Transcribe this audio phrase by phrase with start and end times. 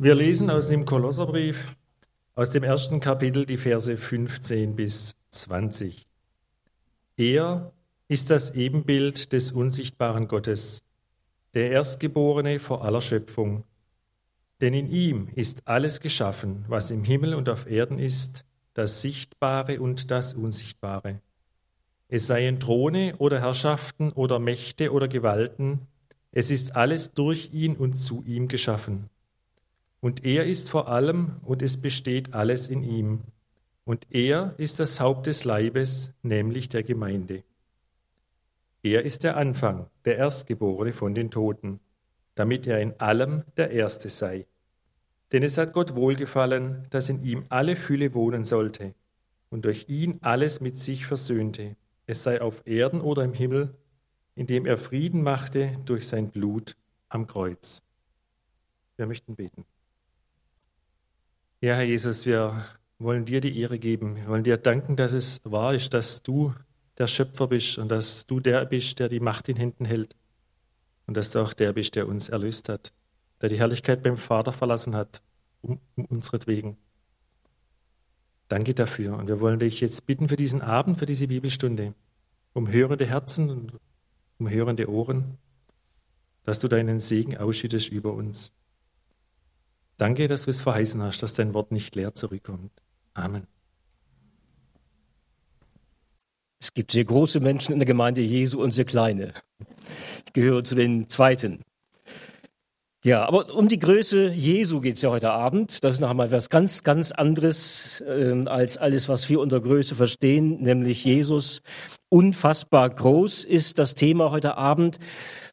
[0.00, 1.74] Wir lesen aus dem Kolosserbrief,
[2.36, 6.06] aus dem ersten Kapitel, die Verse 15 bis 20.
[7.16, 7.72] Er
[8.06, 10.84] ist das Ebenbild des unsichtbaren Gottes,
[11.54, 13.64] der Erstgeborene vor aller Schöpfung.
[14.60, 18.44] Denn in ihm ist alles geschaffen, was im Himmel und auf Erden ist,
[18.74, 21.20] das Sichtbare und das Unsichtbare.
[22.06, 25.88] Es seien Throne oder Herrschaften oder Mächte oder Gewalten,
[26.30, 29.10] es ist alles durch ihn und zu ihm geschaffen.
[30.00, 33.20] Und er ist vor allem und es besteht alles in ihm.
[33.84, 37.42] Und er ist das Haupt des Leibes, nämlich der Gemeinde.
[38.82, 41.80] Er ist der Anfang, der Erstgeborene von den Toten,
[42.34, 44.46] damit er in allem der Erste sei.
[45.32, 48.94] Denn es hat Gott wohlgefallen, dass in ihm alle Fülle wohnen sollte
[49.50, 53.74] und durch ihn alles mit sich versöhnte, es sei auf Erden oder im Himmel,
[54.34, 56.76] indem er Frieden machte durch sein Blut
[57.08, 57.82] am Kreuz.
[58.96, 59.64] Wir möchten beten.
[61.60, 62.64] Ja, Herr Jesus, wir
[63.00, 64.14] wollen dir die Ehre geben.
[64.14, 66.54] Wir wollen dir danken, dass es wahr ist, dass du
[66.98, 70.14] der Schöpfer bist und dass du der bist, der die Macht in Händen hält.
[71.08, 72.92] Und dass du auch der bist, der uns erlöst hat,
[73.40, 75.20] der die Herrlichkeit beim Vater verlassen hat,
[75.60, 76.76] um, um unsretwegen.
[78.46, 79.18] Danke dafür.
[79.18, 81.92] Und wir wollen dich jetzt bitten für diesen Abend, für diese Bibelstunde,
[82.52, 83.76] um hörende Herzen und
[84.38, 85.38] um hörende Ohren,
[86.44, 88.52] dass du deinen Segen ausschüttest über uns.
[89.98, 92.70] Danke, dass du es verheißen hast, dass dein Wort nicht leer zurückkommt.
[93.14, 93.46] Amen.
[96.60, 99.34] Es gibt sehr große Menschen in der Gemeinde Jesu und sehr kleine.
[100.26, 101.62] Ich gehöre zu den Zweiten.
[103.04, 105.82] Ja, aber um die Größe Jesu geht es ja heute Abend.
[105.82, 109.94] Das ist noch einmal was ganz, ganz anderes äh, als alles, was wir unter Größe
[109.94, 111.62] verstehen, nämlich Jesus.
[112.08, 114.98] Unfassbar groß ist das Thema heute Abend.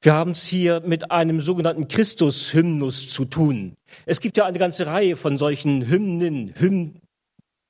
[0.05, 3.73] Wir haben es hier mit einem sogenannten Christus-Hymnus zu tun.
[4.05, 7.01] Es gibt ja eine ganze Reihe von solchen Hymnen, Hymn,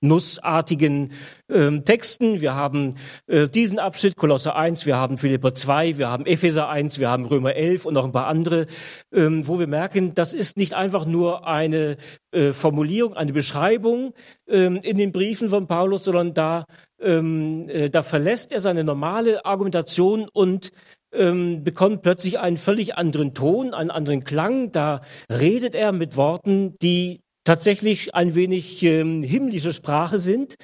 [0.01, 1.13] nussartigen
[1.49, 2.41] ähm, Texten.
[2.41, 2.95] Wir haben
[3.27, 7.23] äh, diesen Abschnitt, Kolosse 1, wir haben Philipper 2, wir haben Epheser 1, wir haben
[7.23, 8.67] Römer 11 und noch ein paar andere,
[9.13, 11.95] ähm, wo wir merken, das ist nicht einfach nur eine
[12.31, 14.13] äh, Formulierung, eine Beschreibung
[14.49, 16.65] ähm, in den Briefen von Paulus, sondern da,
[16.99, 20.71] ähm, äh, da verlässt er seine normale Argumentation und
[21.17, 24.71] ähm, bekommt plötzlich einen völlig anderen Ton, einen anderen Klang.
[24.71, 30.55] Da redet er mit Worten, die tatsächlich ein wenig ähm, himmlische Sprache sind.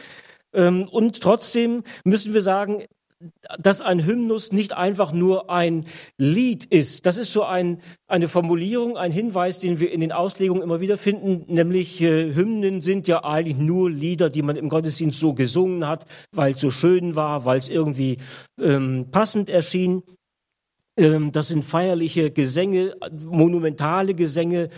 [0.53, 2.85] Ähm, und trotzdem müssen wir sagen,
[3.59, 5.85] dass ein Hymnus nicht einfach nur ein
[6.17, 7.05] Lied ist.
[7.05, 10.97] Das ist so ein, eine Formulierung, ein Hinweis, den wir in den Auslegungen immer wieder
[10.97, 15.87] finden, nämlich äh, Hymnen sind ja eigentlich nur Lieder, die man im Gottesdienst so gesungen
[15.87, 18.17] hat, weil es so schön war, weil es irgendwie
[18.59, 20.03] ähm, passend erschien.
[20.97, 24.69] Ähm, das sind feierliche Gesänge, monumentale Gesänge,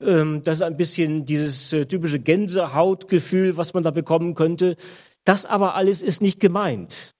[0.00, 4.76] ähm, das ist ein bisschen dieses äh, typische Gänsehautgefühl, was man da bekommen könnte.
[5.24, 7.12] Das aber alles ist nicht gemeint,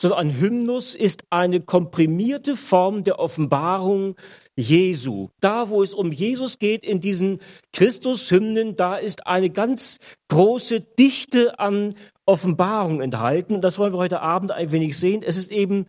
[0.00, 4.16] sondern ein Hymnus ist eine komprimierte Form der Offenbarung
[4.56, 5.28] Jesu.
[5.40, 7.40] Da, wo es um Jesus geht, in diesen
[7.72, 9.98] Christus-Hymnen, da ist eine ganz
[10.28, 11.94] große Dichte an
[12.26, 13.54] Offenbarung enthalten.
[13.54, 15.22] Und das wollen wir heute Abend ein wenig sehen.
[15.24, 15.86] Es ist eben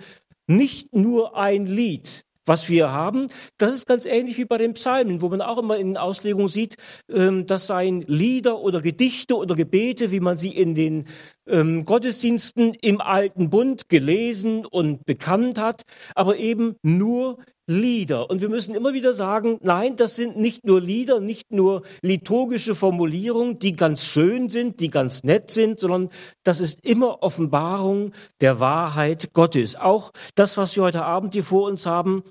[0.48, 3.28] nicht nur ein Lied, was wir haben.
[3.58, 6.76] Das ist ganz ähnlich wie bei den Psalmen, wo man auch immer in Auslegungen sieht,
[7.10, 11.06] ähm, das seien Lieder oder Gedichte oder Gebete, wie man sie in den
[11.48, 15.84] ähm, Gottesdiensten im Alten Bund gelesen und bekannt hat,
[16.16, 18.30] aber eben nur Lieder.
[18.30, 22.76] Und wir müssen immer wieder sagen, nein, das sind nicht nur Lieder, nicht nur liturgische
[22.76, 26.10] Formulierungen, die ganz schön sind, die ganz nett sind, sondern
[26.44, 29.76] das ist immer Offenbarung der Wahrheit Gottes.
[29.76, 32.24] Auch das, was wir heute Abend hier vor uns haben,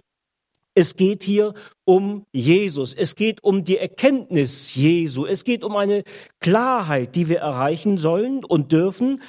[0.75, 1.53] es geht hier
[1.85, 2.95] um Jesus.
[2.95, 5.27] Es geht um die Erkenntnis Jesu.
[5.27, 6.03] Es geht um eine
[6.41, 9.21] Klarheit, die wir erreichen sollen und dürfen.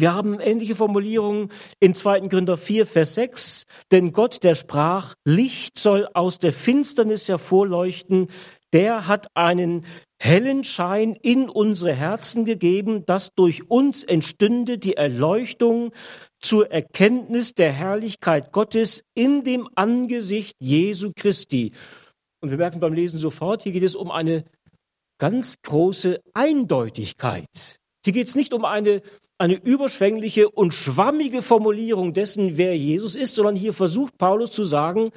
[0.00, 1.50] Wir haben ähnliche Formulierungen
[1.80, 2.20] in 2.
[2.28, 3.64] Gründer 4, Vers 6.
[3.90, 8.28] Denn Gott, der sprach, Licht soll aus der Finsternis hervorleuchten,
[8.72, 9.84] der hat einen
[10.20, 15.92] hellen Schein in unsere Herzen gegeben, dass durch uns entstünde die Erleuchtung
[16.38, 21.72] zur Erkenntnis der Herrlichkeit Gottes in dem Angesicht Jesu Christi.
[22.40, 24.44] Und wir merken beim Lesen sofort, hier geht es um eine
[25.18, 27.78] ganz große Eindeutigkeit.
[28.04, 29.02] Hier geht es nicht um eine,
[29.38, 35.12] eine überschwängliche und schwammige Formulierung dessen, wer Jesus ist, sondern hier versucht Paulus zu sagen,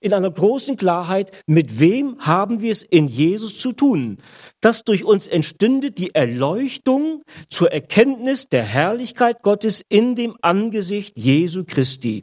[0.00, 4.18] in einer großen Klarheit, mit wem haben wir es in Jesus zu tun?
[4.60, 11.64] Dass durch uns entstünde die Erleuchtung zur Erkenntnis der Herrlichkeit Gottes in dem Angesicht Jesu
[11.66, 12.22] Christi.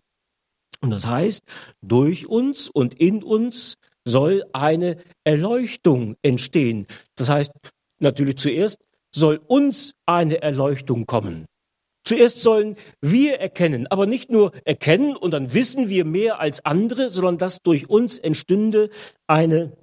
[0.81, 1.43] Und das heißt,
[1.81, 3.75] durch uns und in uns
[4.05, 6.87] soll eine Erleuchtung entstehen.
[7.15, 7.51] Das heißt,
[7.99, 8.77] natürlich zuerst
[9.15, 11.45] soll uns eine Erleuchtung kommen.
[12.05, 17.09] Zuerst sollen wir erkennen, aber nicht nur erkennen und dann wissen wir mehr als andere,
[17.09, 18.89] sondern dass durch uns entstünde
[19.25, 19.77] eine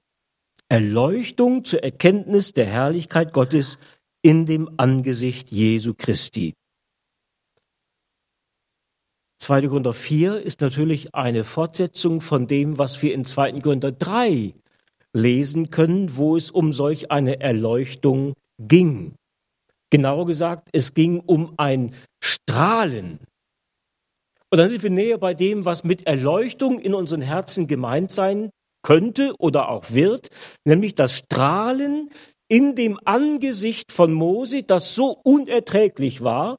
[0.68, 3.78] Erleuchtung zur Erkenntnis der Herrlichkeit Gottes
[4.22, 6.54] in dem Angesicht Jesu Christi.
[9.38, 9.68] 2.
[9.68, 13.52] Korinther 4 ist natürlich eine Fortsetzung von dem, was wir in 2.
[13.60, 14.52] Korinther 3
[15.14, 19.14] lesen können, wo es um solch eine Erleuchtung ging.
[19.90, 23.18] Genauer gesagt, es ging um ein Strahlen.
[24.50, 28.50] Und dann sind wir näher bei dem, was mit Erleuchtung in unseren Herzen gemeint sein
[28.82, 30.28] könnte oder auch wird,
[30.64, 32.10] nämlich das Strahlen
[32.48, 36.56] in dem Angesicht von Mose, das so unerträglich war,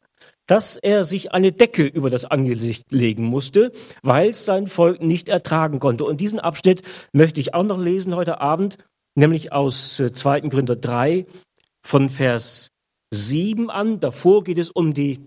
[0.47, 5.27] dass er sich eine Decke über das Angesicht legen musste, weil es sein Volk nicht
[5.29, 6.05] ertragen konnte.
[6.05, 6.81] Und diesen Abschnitt
[7.11, 8.77] möchte ich auch noch lesen heute Abend,
[9.15, 10.37] nämlich aus 2.
[10.37, 11.25] Äh, Gründer 3
[11.85, 12.70] von Vers
[13.11, 13.99] 7 an.
[13.99, 15.19] Davor geht es um die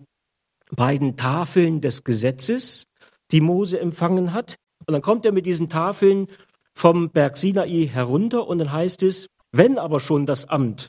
[0.71, 2.85] beiden Tafeln des Gesetzes,
[3.31, 4.57] die Mose empfangen hat.
[4.87, 6.29] Und dann kommt er mit diesen Tafeln
[6.75, 10.89] vom Berg Sinai herunter und dann heißt es, wenn aber schon das Amt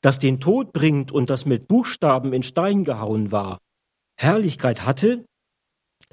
[0.00, 3.58] das den Tod bringt und das mit Buchstaben in Stein gehauen war,
[4.16, 5.24] Herrlichkeit hatte,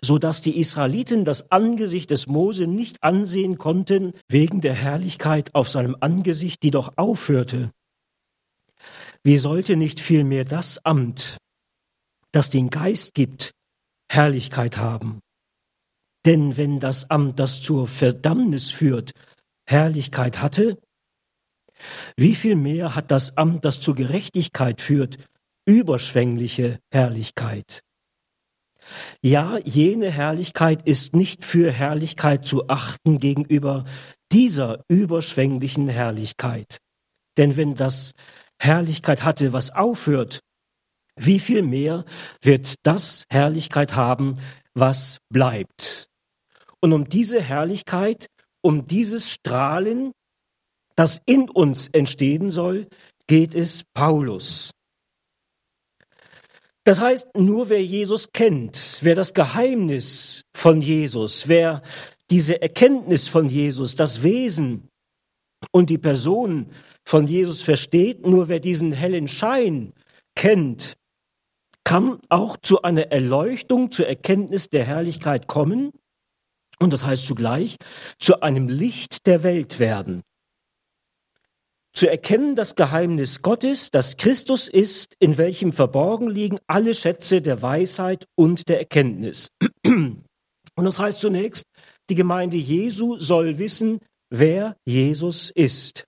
[0.01, 5.69] so dass die Israeliten das Angesicht des Mose nicht ansehen konnten wegen der Herrlichkeit auf
[5.69, 7.71] seinem Angesicht, die doch aufhörte.
[9.23, 11.37] Wie sollte nicht vielmehr das Amt,
[12.31, 13.51] das den Geist gibt,
[14.11, 15.19] Herrlichkeit haben?
[16.25, 19.11] Denn wenn das Amt, das zur Verdammnis führt,
[19.67, 20.79] Herrlichkeit hatte,
[22.15, 25.17] wie viel mehr hat das Amt, das zur Gerechtigkeit führt,
[25.65, 27.81] überschwängliche Herrlichkeit?
[29.21, 33.85] Ja, jene Herrlichkeit ist nicht für Herrlichkeit zu achten gegenüber
[34.31, 36.79] dieser überschwänglichen Herrlichkeit.
[37.37, 38.13] Denn wenn das
[38.61, 40.39] Herrlichkeit hatte, was aufhört,
[41.15, 42.05] wie viel mehr
[42.41, 44.39] wird das Herrlichkeit haben,
[44.73, 46.07] was bleibt?
[46.79, 48.27] Und um diese Herrlichkeit,
[48.61, 50.11] um dieses Strahlen
[50.95, 52.87] das in uns entstehen soll,
[53.27, 54.71] geht es Paulus.
[56.83, 61.81] Das heißt, nur wer Jesus kennt, wer das Geheimnis von Jesus, wer
[62.29, 64.89] diese Erkenntnis von Jesus, das Wesen
[65.71, 66.71] und die Person
[67.05, 69.93] von Jesus versteht, nur wer diesen hellen Schein
[70.35, 70.95] kennt,
[71.83, 75.91] kann auch zu einer Erleuchtung, zur Erkenntnis der Herrlichkeit kommen
[76.79, 77.75] und das heißt zugleich
[78.19, 80.21] zu einem Licht der Welt werden
[81.93, 87.61] zu erkennen das Geheimnis Gottes, dass Christus ist, in welchem verborgen liegen alle Schätze der
[87.61, 89.49] Weisheit und der Erkenntnis.
[90.73, 91.65] Und das heißt zunächst,
[92.09, 93.99] die Gemeinde Jesu soll wissen,
[94.29, 96.05] wer Jesus ist.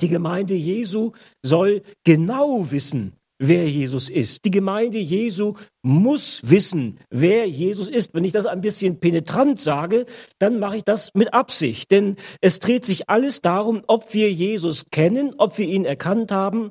[0.00, 1.12] Die Gemeinde Jesu
[1.44, 4.44] soll genau wissen, wer Jesus ist.
[4.44, 8.14] Die Gemeinde Jesu muss wissen, wer Jesus ist.
[8.14, 10.06] Wenn ich das ein bisschen penetrant sage,
[10.38, 11.90] dann mache ich das mit Absicht.
[11.90, 16.70] Denn es dreht sich alles darum, ob wir Jesus kennen, ob wir ihn erkannt haben,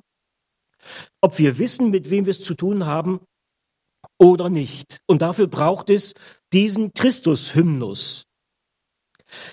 [1.21, 3.19] ob wir wissen, mit wem wir es zu tun haben
[4.19, 4.99] oder nicht.
[5.07, 6.13] Und dafür braucht es
[6.53, 8.25] diesen Christus-Hymnus.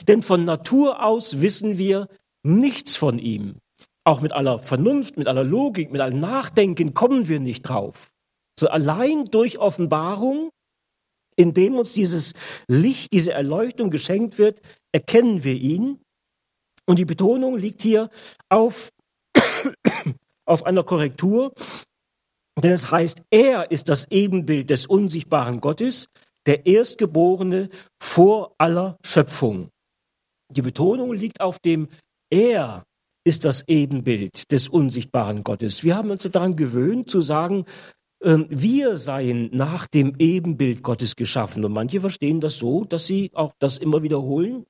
[0.09, 2.09] Denn von Natur aus wissen wir
[2.43, 3.57] nichts von ihm.
[4.05, 8.09] Auch mit aller Vernunft, mit aller Logik, mit allem Nachdenken kommen wir nicht drauf.
[8.59, 10.51] So allein durch Offenbarung,
[11.37, 12.35] indem uns dieses
[12.69, 14.61] Licht, diese Erleuchtung geschenkt wird,
[14.93, 16.01] erkennen wir ihn.
[16.87, 18.11] Und die Betonung liegt hier
[18.49, 18.91] auf,
[20.45, 21.53] auf einer Korrektur,
[22.61, 26.07] denn es heißt, er ist das Ebenbild des unsichtbaren Gottes,
[26.47, 27.71] der Erstgeborene
[28.03, 29.69] vor aller Schöpfung.
[30.51, 31.89] Die Betonung liegt auf dem
[32.31, 32.85] Er,
[33.25, 35.85] ist das Ebenbild des unsichtbaren Gottes.
[35.85, 37.65] Wir haben uns daran gewöhnt zu sagen,
[38.23, 41.65] ähm, wir seien nach dem Ebenbild Gottes geschaffen.
[41.65, 44.67] Und manche verstehen das so, dass sie auch das immer wiederholen,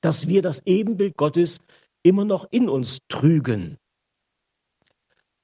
[0.00, 1.60] dass wir das Ebenbild Gottes
[2.02, 3.78] immer noch in uns trügen.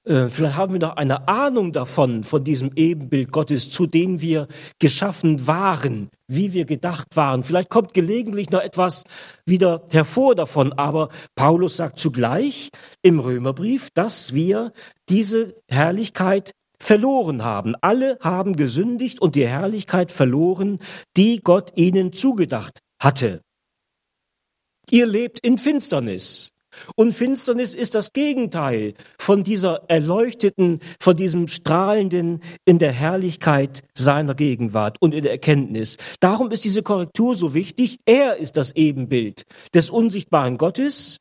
[0.04, 4.48] Äh, vielleicht haben wir noch eine Ahnung davon, von diesem Ebenbild Gottes, zu dem wir
[4.80, 7.44] geschaffen waren, wie wir gedacht waren.
[7.44, 9.04] Vielleicht kommt gelegentlich noch etwas
[9.46, 12.70] wieder hervor davon, aber Paulus sagt zugleich
[13.02, 14.72] im Römerbrief, dass wir
[15.08, 17.76] diese Herrlichkeit verloren haben.
[17.80, 20.80] Alle haben gesündigt und die Herrlichkeit verloren,
[21.16, 23.40] die Gott ihnen zugedacht hatte.
[24.90, 26.52] Ihr lebt in Finsternis.
[26.96, 34.34] Und Finsternis ist das Gegenteil von dieser erleuchteten, von diesem strahlenden in der Herrlichkeit seiner
[34.34, 35.96] Gegenwart und in der Erkenntnis.
[36.20, 37.98] Darum ist diese Korrektur so wichtig.
[38.06, 41.18] Er ist das Ebenbild des unsichtbaren Gottes,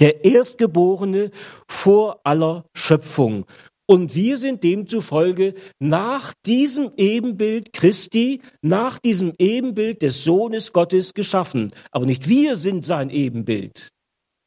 [0.00, 1.30] der Erstgeborene
[1.68, 3.46] vor aller Schöpfung.
[3.88, 11.70] Und wir sind demzufolge nach diesem Ebenbild Christi, nach diesem Ebenbild des Sohnes Gottes geschaffen.
[11.92, 13.90] Aber nicht wir sind sein Ebenbild,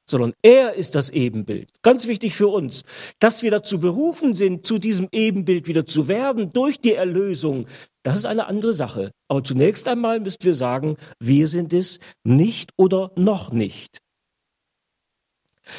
[0.10, 1.70] sondern er ist das Ebenbild.
[1.82, 2.84] Ganz wichtig für uns,
[3.20, 7.68] dass wir dazu berufen sind, zu diesem Ebenbild wieder zu werden durch die Erlösung.
[8.04, 9.12] Das ist eine andere Sache.
[9.28, 14.00] Aber zunächst einmal müssten wir sagen, wir sind es nicht oder noch nicht.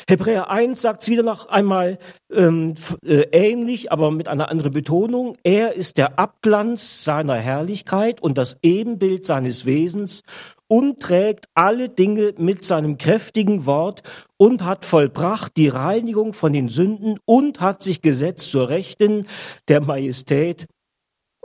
[0.09, 1.99] Hebräer 1 sagt es wieder noch einmal
[2.33, 5.37] ähm, äh, ähnlich, aber mit einer anderen Betonung.
[5.43, 10.23] Er ist der Abglanz seiner Herrlichkeit und das Ebenbild seines Wesens
[10.71, 14.03] und trägt alle Dinge mit seinem kräftigen Wort
[14.37, 19.27] und hat vollbracht die Reinigung von den Sünden und hat sich gesetzt zur Rechten
[19.67, 20.67] der Majestät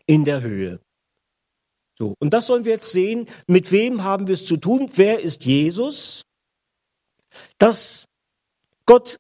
[0.05, 0.79] in der Höhe.
[1.97, 3.27] So, und das sollen wir jetzt sehen.
[3.47, 4.91] Mit wem haben wir es zu tun?
[4.93, 6.21] Wer ist Jesus?
[7.57, 8.05] Das
[8.85, 9.17] Gott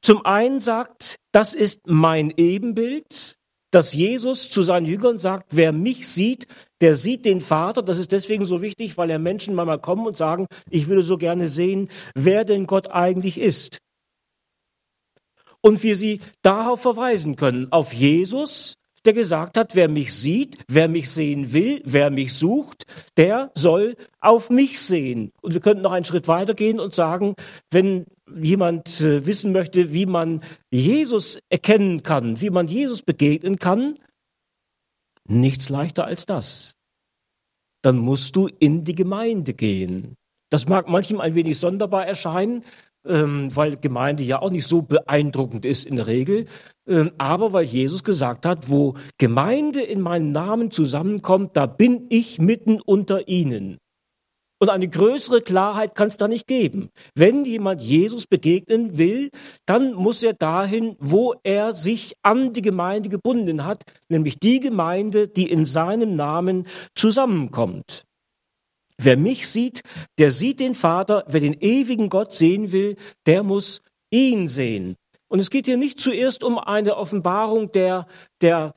[0.00, 3.36] zum einen sagt, das ist mein Ebenbild,
[3.70, 6.46] dass Jesus zu seinen Jüngern sagt, wer mich sieht,
[6.80, 7.82] der sieht den Vater.
[7.82, 11.16] Das ist deswegen so wichtig, weil ja Menschen manchmal kommen und sagen, ich würde so
[11.16, 13.78] gerne sehen, wer denn Gott eigentlich ist.
[15.60, 20.88] Und wir sie darauf verweisen können, auf Jesus, der gesagt hat, wer mich sieht, wer
[20.88, 22.84] mich sehen will, wer mich sucht,
[23.16, 25.32] der soll auf mich sehen.
[25.40, 27.34] Und wir könnten noch einen Schritt weiter gehen und sagen,
[27.70, 33.98] wenn jemand äh, wissen möchte, wie man Jesus erkennen kann, wie man Jesus begegnen kann,
[35.28, 36.74] nichts leichter als das.
[37.82, 40.16] Dann musst du in die Gemeinde gehen.
[40.50, 42.64] Das mag manchem ein wenig sonderbar erscheinen,
[43.06, 46.46] ähm, weil Gemeinde ja auch nicht so beeindruckend ist in der Regel,
[46.88, 52.38] ähm, aber weil Jesus gesagt hat, wo Gemeinde in meinem Namen zusammenkommt, da bin ich
[52.38, 53.78] mitten unter ihnen.
[54.58, 56.88] Und eine größere Klarheit kann es da nicht geben.
[57.14, 59.30] Wenn jemand Jesus begegnen will,
[59.66, 65.28] dann muss er dahin, wo er sich an die Gemeinde gebunden hat, nämlich die Gemeinde,
[65.28, 68.04] die in seinem Namen zusammenkommt.
[68.98, 69.82] Wer mich sieht,
[70.18, 71.24] der sieht den Vater.
[71.28, 74.96] Wer den ewigen Gott sehen will, der muss ihn sehen.
[75.28, 78.06] Und es geht hier nicht zuerst um eine Offenbarung der,
[78.40, 78.72] der,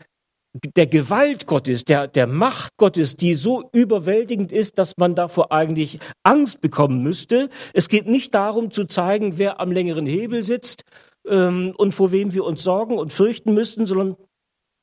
[0.76, 6.00] der Gewalt Gottes, der, der Macht Gottes, die so überwältigend ist, dass man davor eigentlich
[6.24, 7.50] Angst bekommen müsste.
[7.74, 10.84] Es geht nicht darum zu zeigen, wer am längeren Hebel sitzt
[11.28, 14.18] ähm, und vor wem wir uns sorgen und fürchten müssten, sondern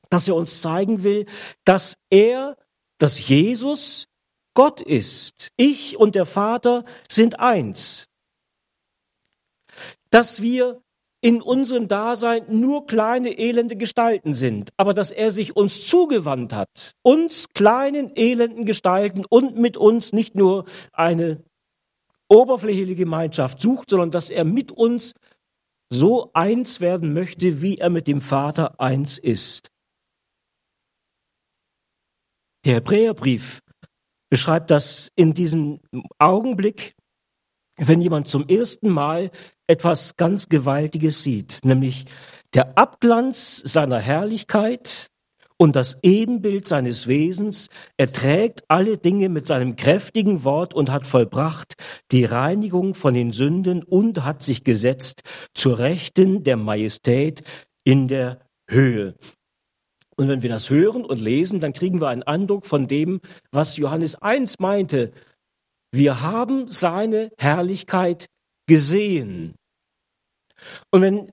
[0.09, 1.25] dass er uns zeigen will,
[1.65, 2.55] dass er,
[2.97, 4.07] dass Jesus
[4.57, 5.51] Gott ist.
[5.55, 8.07] Ich und der Vater sind eins.
[10.09, 10.81] Dass wir
[11.21, 16.93] in unserem Dasein nur kleine elende Gestalten sind, aber dass er sich uns zugewandt hat,
[17.03, 21.43] uns kleinen elenden Gestalten und mit uns nicht nur eine
[22.27, 25.13] oberflächliche Gemeinschaft sucht, sondern dass er mit uns
[25.93, 29.67] so eins werden möchte, wie er mit dem Vater eins ist.
[32.65, 33.61] Der Hebräerbrief
[34.29, 35.79] beschreibt das in diesem
[36.19, 36.95] Augenblick,
[37.77, 39.31] wenn jemand zum ersten Mal
[39.67, 42.05] etwas ganz Gewaltiges sieht, nämlich
[42.53, 45.07] der Abglanz seiner Herrlichkeit
[45.57, 51.05] und das Ebenbild seines Wesens, er trägt alle Dinge mit seinem kräftigen Wort und hat
[51.05, 51.73] vollbracht
[52.11, 57.43] die Reinigung von den Sünden und hat sich gesetzt zur Rechten der Majestät
[57.83, 59.15] in der Höhe.
[60.17, 63.21] Und wenn wir das hören und lesen, dann kriegen wir einen Eindruck von dem,
[63.51, 65.11] was Johannes 1 meinte.
[65.91, 68.25] Wir haben seine Herrlichkeit
[68.67, 69.55] gesehen.
[70.91, 71.31] Und wenn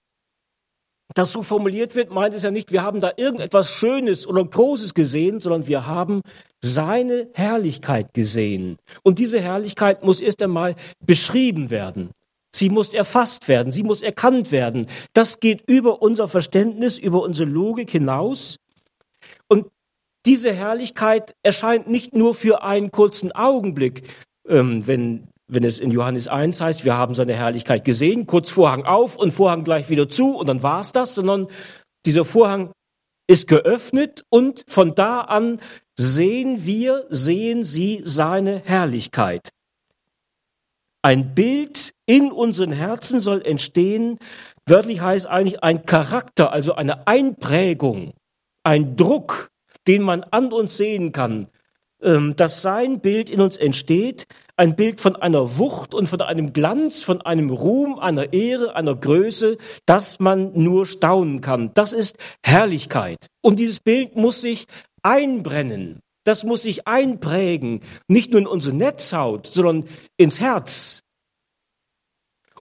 [1.14, 4.94] das so formuliert wird, meint es ja nicht, wir haben da irgendetwas Schönes oder Großes
[4.94, 6.20] gesehen, sondern wir haben
[6.62, 8.76] seine Herrlichkeit gesehen.
[9.02, 10.74] Und diese Herrlichkeit muss erst einmal
[11.04, 12.10] beschrieben werden.
[12.54, 14.86] Sie muss erfasst werden, sie muss erkannt werden.
[15.12, 18.56] Das geht über unser Verständnis, über unsere Logik hinaus.
[20.26, 24.08] Diese Herrlichkeit erscheint nicht nur für einen kurzen Augenblick,
[24.48, 28.84] ähm, wenn, wenn es in Johannes 1 heißt, wir haben seine Herrlichkeit gesehen, kurz Vorhang
[28.84, 31.48] auf und Vorhang gleich wieder zu und dann war's das, sondern
[32.06, 32.72] dieser Vorhang
[33.26, 35.60] ist geöffnet und von da an
[35.96, 39.50] sehen wir, sehen sie seine Herrlichkeit.
[41.02, 44.18] Ein Bild in unseren Herzen soll entstehen,
[44.66, 48.14] wörtlich heißt eigentlich ein Charakter, also eine Einprägung
[48.64, 49.50] ein Druck,
[49.86, 51.48] den man an uns sehen kann.
[52.02, 54.26] ähm, dass sein Bild in uns entsteht,
[54.56, 58.94] ein Bild von einer Wucht und von einem Glanz, von einem Ruhm, einer Ehre, einer
[58.94, 61.72] Größe, dass man nur staunen kann.
[61.74, 63.26] Das ist Herrlichkeit.
[63.40, 64.66] Und dieses Bild muss sich
[65.02, 66.00] einbrennen.
[66.24, 69.84] Das muss sich einprägen, nicht nur in unsere Netzhaut, sondern
[70.16, 71.03] ins Herz.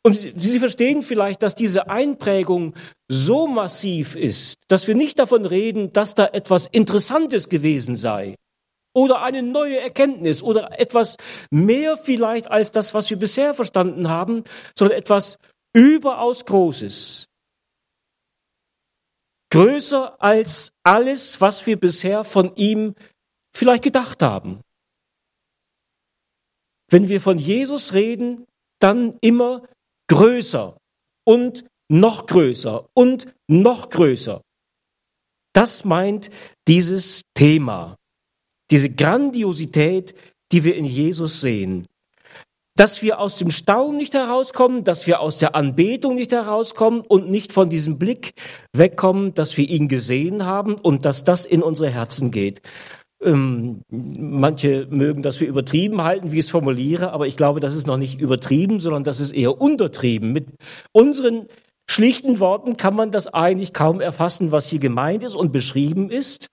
[0.05, 2.75] Und Sie verstehen vielleicht, dass diese Einprägung
[3.07, 8.35] so massiv ist, dass wir nicht davon reden, dass da etwas Interessantes gewesen sei
[8.93, 11.17] oder eine neue Erkenntnis oder etwas
[11.49, 14.43] mehr vielleicht als das, was wir bisher verstanden haben,
[14.77, 15.39] sondern etwas
[15.73, 17.27] überaus Großes.
[19.51, 22.95] Größer als alles, was wir bisher von ihm
[23.55, 24.61] vielleicht gedacht haben.
[26.89, 28.45] Wenn wir von Jesus reden,
[28.79, 29.63] dann immer
[30.13, 30.77] größer
[31.25, 34.41] und noch größer und noch größer.
[35.55, 36.29] Das meint
[36.67, 37.97] dieses Thema,
[38.69, 40.13] diese Grandiosität,
[40.51, 41.87] die wir in Jesus sehen.
[42.75, 47.29] Dass wir aus dem Staunen nicht herauskommen, dass wir aus der Anbetung nicht herauskommen und
[47.29, 48.33] nicht von diesem Blick
[48.71, 52.61] wegkommen, dass wir ihn gesehen haben und dass das in unsere Herzen geht.
[53.23, 57.75] Ähm, manche mögen das für übertrieben halten, wie ich es formuliere, aber ich glaube, das
[57.75, 60.33] ist noch nicht übertrieben, sondern das ist eher untertrieben.
[60.33, 60.47] Mit
[60.91, 61.47] unseren
[61.89, 66.47] schlichten Worten kann man das eigentlich kaum erfassen, was hier gemeint ist und beschrieben ist.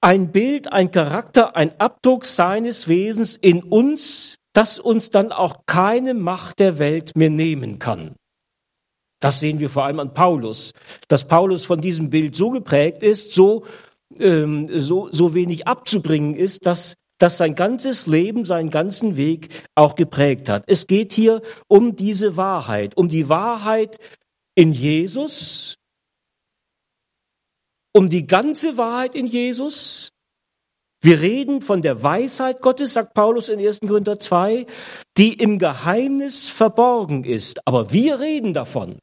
[0.00, 6.14] Ein Bild, ein Charakter, ein Abdruck seines Wesens in uns, das uns dann auch keine
[6.14, 8.14] Macht der Welt mehr nehmen kann.
[9.20, 10.72] Das sehen wir vor allem an Paulus,
[11.08, 13.64] dass Paulus von diesem Bild so geprägt ist, so,
[14.18, 19.94] ähm, so, so wenig abzubringen ist, dass, dass sein ganzes Leben, seinen ganzen Weg auch
[19.94, 20.64] geprägt hat.
[20.66, 23.98] Es geht hier um diese Wahrheit, um die Wahrheit
[24.54, 25.76] in Jesus,
[27.94, 30.10] um die ganze Wahrheit in Jesus.
[31.02, 33.80] Wir reden von der Weisheit Gottes, sagt Paulus in 1.
[33.80, 34.66] Korinther 2,
[35.16, 37.66] die im Geheimnis verborgen ist.
[37.66, 38.98] Aber wir reden davon.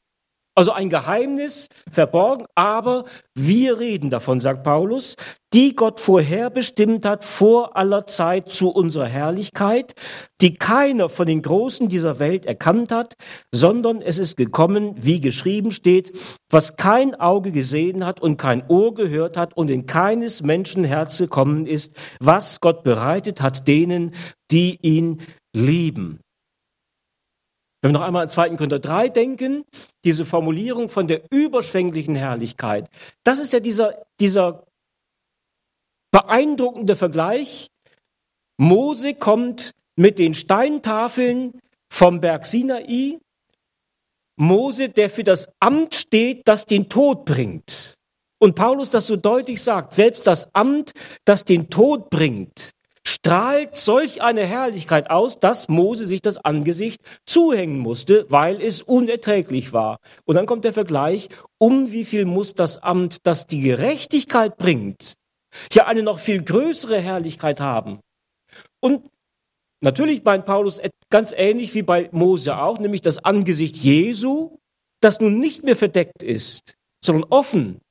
[0.56, 5.16] Also ein Geheimnis verborgen, aber wir reden davon, sagt Paulus,
[5.52, 9.94] die Gott vorherbestimmt hat vor aller Zeit zu unserer Herrlichkeit,
[10.42, 13.16] die keiner von den Großen dieser Welt erkannt hat,
[13.52, 16.12] sondern es ist gekommen, wie geschrieben steht,
[16.52, 21.18] was kein Auge gesehen hat und kein Ohr gehört hat und in keines Menschen Herz
[21.18, 24.14] gekommen ist, was Gott bereitet hat denen,
[24.52, 25.22] die ihn
[25.56, 26.23] lieben.
[27.84, 28.52] Wenn wir noch einmal an 2.
[28.52, 29.66] Korinther 3 denken,
[30.06, 32.88] diese Formulierung von der überschwänglichen Herrlichkeit,
[33.26, 34.66] das ist ja dieser, dieser
[36.10, 37.68] beeindruckende Vergleich.
[38.58, 41.60] Mose kommt mit den Steintafeln
[41.92, 43.20] vom Berg Sinai.
[44.38, 47.96] Mose, der für das Amt steht, das den Tod bringt.
[48.40, 50.94] Und Paulus das so deutlich sagt, selbst das Amt,
[51.26, 52.72] das den Tod bringt,
[53.06, 59.74] strahlt solch eine Herrlichkeit aus, dass Mose sich das Angesicht zuhängen musste, weil es unerträglich
[59.74, 59.98] war.
[60.26, 65.16] Und dann kommt der Vergleich, um wie viel muss das Amt, das die Gerechtigkeit bringt,
[65.74, 68.00] ja eine noch viel größere Herrlichkeit haben.
[68.82, 69.10] Und
[69.82, 74.58] natürlich meint Paulus ganz ähnlich wie bei Mose auch, nämlich das Angesicht Jesu,
[75.02, 77.83] das nun nicht mehr verdeckt ist, sondern offen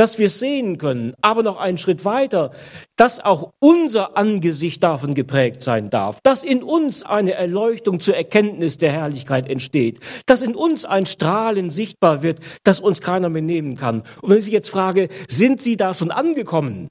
[0.00, 2.52] dass wir sehen können, aber noch einen Schritt weiter,
[2.96, 8.78] dass auch unser Angesicht davon geprägt sein darf, dass in uns eine Erleuchtung zur Erkenntnis
[8.78, 13.76] der Herrlichkeit entsteht, dass in uns ein Strahlen sichtbar wird, das uns keiner mehr nehmen
[13.76, 14.02] kann.
[14.22, 16.88] Und wenn ich Sie jetzt frage, sind Sie da schon angekommen?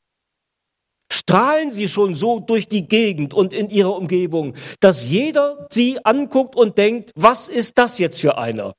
[1.12, 6.56] Strahlen Sie schon so durch die Gegend und in Ihrer Umgebung, dass jeder Sie anguckt
[6.56, 8.76] und denkt, was ist das jetzt für einer?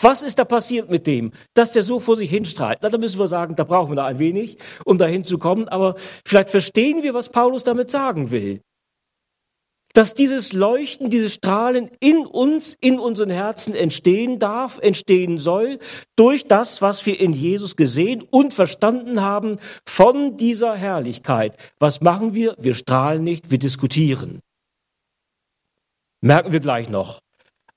[0.00, 2.78] Was ist da passiert mit dem, dass der so vor sich hinstrahlt?
[2.82, 5.68] Na, da müssen wir sagen, da brauchen wir da ein wenig, um dahin zu kommen.
[5.68, 8.60] Aber vielleicht verstehen wir, was Paulus damit sagen will.
[9.94, 15.78] Dass dieses Leuchten, dieses Strahlen in uns, in unseren Herzen entstehen darf, entstehen soll,
[16.16, 21.56] durch das, was wir in Jesus gesehen und verstanden haben von dieser Herrlichkeit.
[21.78, 22.54] Was machen wir?
[22.58, 24.40] Wir strahlen nicht, wir diskutieren.
[26.20, 27.20] Merken wir gleich noch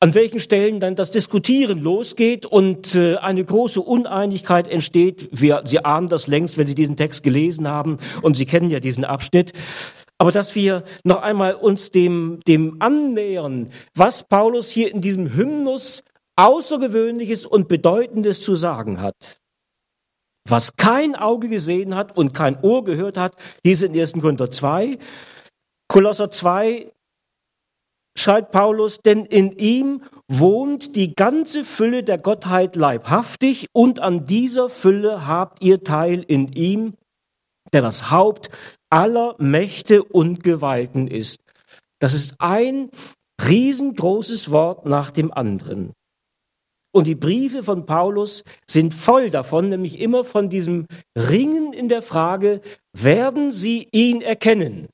[0.01, 5.29] an welchen Stellen dann das Diskutieren losgeht und äh, eine große Uneinigkeit entsteht.
[5.31, 8.79] Wir, Sie ahnen das längst, wenn Sie diesen Text gelesen haben und Sie kennen ja
[8.79, 9.51] diesen Abschnitt.
[10.17, 16.03] Aber dass wir noch einmal uns dem, dem annähern, was Paulus hier in diesem Hymnus
[16.35, 19.41] Außergewöhnliches und Bedeutendes zu sagen hat.
[20.47, 23.35] Was kein Auge gesehen hat und kein Ohr gehört hat,
[23.65, 24.13] hieß in 1.
[24.13, 24.97] Korinther 2.
[25.89, 26.91] Kolosser 2
[28.19, 34.69] schreibt Paulus, denn in ihm wohnt die ganze Fülle der Gottheit leibhaftig und an dieser
[34.69, 36.95] Fülle habt ihr Teil in ihm,
[37.73, 38.49] der das Haupt
[38.89, 41.39] aller Mächte und Gewalten ist.
[41.99, 42.89] Das ist ein
[43.41, 45.93] riesengroßes Wort nach dem anderen.
[46.91, 52.01] Und die Briefe von Paulus sind voll davon, nämlich immer von diesem Ringen in der
[52.01, 52.61] Frage,
[52.93, 54.87] werden sie ihn erkennen?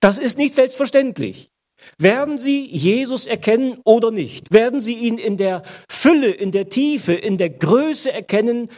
[0.00, 1.49] Das ist nicht selbstverständlich.
[1.98, 4.52] Werden Sie Jesus erkennen oder nicht?
[4.52, 8.68] Werden Sie ihn in der Fülle, in der Tiefe, in der Größe erkennen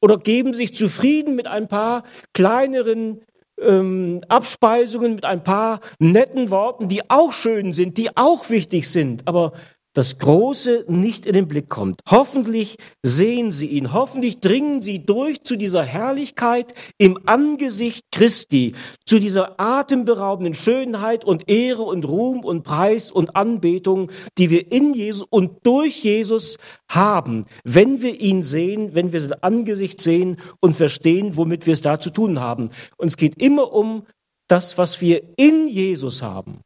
[0.00, 2.02] oder geben sich zufrieden mit ein paar
[2.34, 3.22] kleineren
[3.60, 9.28] ähm, Abspeisungen, mit ein paar netten Worten, die auch schön sind, die auch wichtig sind,
[9.28, 9.52] aber
[9.94, 12.00] das Große nicht in den Blick kommt.
[12.08, 18.74] Hoffentlich sehen Sie ihn, hoffentlich dringen Sie durch zu dieser Herrlichkeit im Angesicht Christi,
[19.04, 24.94] zu dieser atemberaubenden Schönheit und Ehre und Ruhm und Preis und Anbetung, die wir in
[24.94, 26.56] Jesus und durch Jesus
[26.90, 31.82] haben, wenn wir ihn sehen, wenn wir sein Angesicht sehen und verstehen, womit wir es
[31.82, 32.70] da zu tun haben.
[32.96, 34.06] Und es geht immer um
[34.48, 36.60] das, was wir in Jesus haben.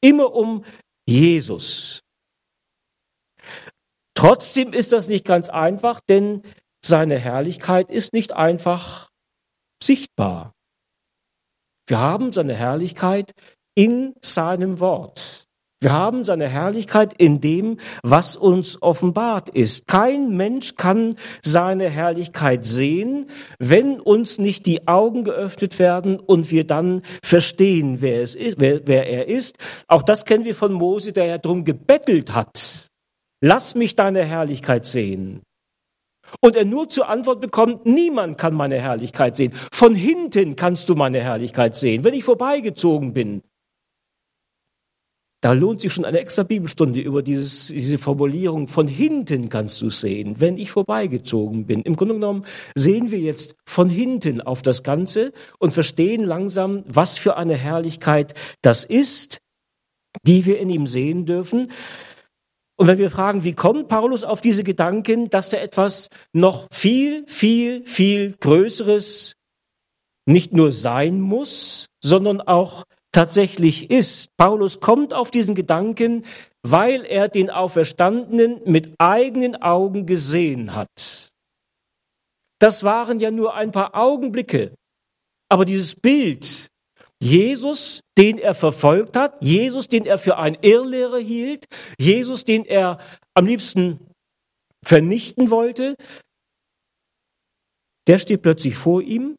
[0.00, 0.64] Immer um
[1.06, 2.03] Jesus.
[4.24, 6.40] Trotzdem ist das nicht ganz einfach, denn
[6.82, 9.10] seine Herrlichkeit ist nicht einfach
[9.82, 10.54] sichtbar.
[11.86, 13.32] Wir haben seine Herrlichkeit
[13.74, 15.44] in seinem Wort.
[15.82, 19.86] Wir haben seine Herrlichkeit in dem, was uns offenbart ist.
[19.88, 26.66] Kein Mensch kann seine Herrlichkeit sehen, wenn uns nicht die Augen geöffnet werden und wir
[26.66, 29.58] dann verstehen, wer, es ist, wer, wer er ist.
[29.86, 32.90] Auch das kennen wir von Mose, der ja drum gebettelt hat
[33.44, 35.42] lass mich deine Herrlichkeit sehen.
[36.40, 39.52] Und er nur zur Antwort bekommt, niemand kann meine Herrlichkeit sehen.
[39.70, 43.42] Von hinten kannst du meine Herrlichkeit sehen, wenn ich vorbeigezogen bin.
[45.42, 49.90] Da lohnt sich schon eine extra Bibelstunde über dieses, diese Formulierung, von hinten kannst du
[49.90, 51.82] sehen, wenn ich vorbeigezogen bin.
[51.82, 57.18] Im Grunde genommen sehen wir jetzt von hinten auf das Ganze und verstehen langsam, was
[57.18, 59.36] für eine Herrlichkeit das ist,
[60.26, 61.70] die wir in ihm sehen dürfen.
[62.76, 67.24] Und wenn wir fragen, wie kommt Paulus auf diese Gedanken, dass er etwas noch viel,
[67.28, 69.34] viel, viel Größeres
[70.26, 74.28] nicht nur sein muss, sondern auch tatsächlich ist.
[74.36, 76.24] Paulus kommt auf diesen Gedanken,
[76.62, 81.28] weil er den Auferstandenen mit eigenen Augen gesehen hat.
[82.58, 84.74] Das waren ja nur ein paar Augenblicke,
[85.48, 86.68] aber dieses Bild
[87.22, 91.66] Jesus, den er verfolgt hat, Jesus, den er für einen Irrlehrer hielt,
[91.98, 92.98] Jesus, den er
[93.34, 93.98] am liebsten
[94.84, 95.96] vernichten wollte,
[98.06, 99.36] der steht plötzlich vor ihm.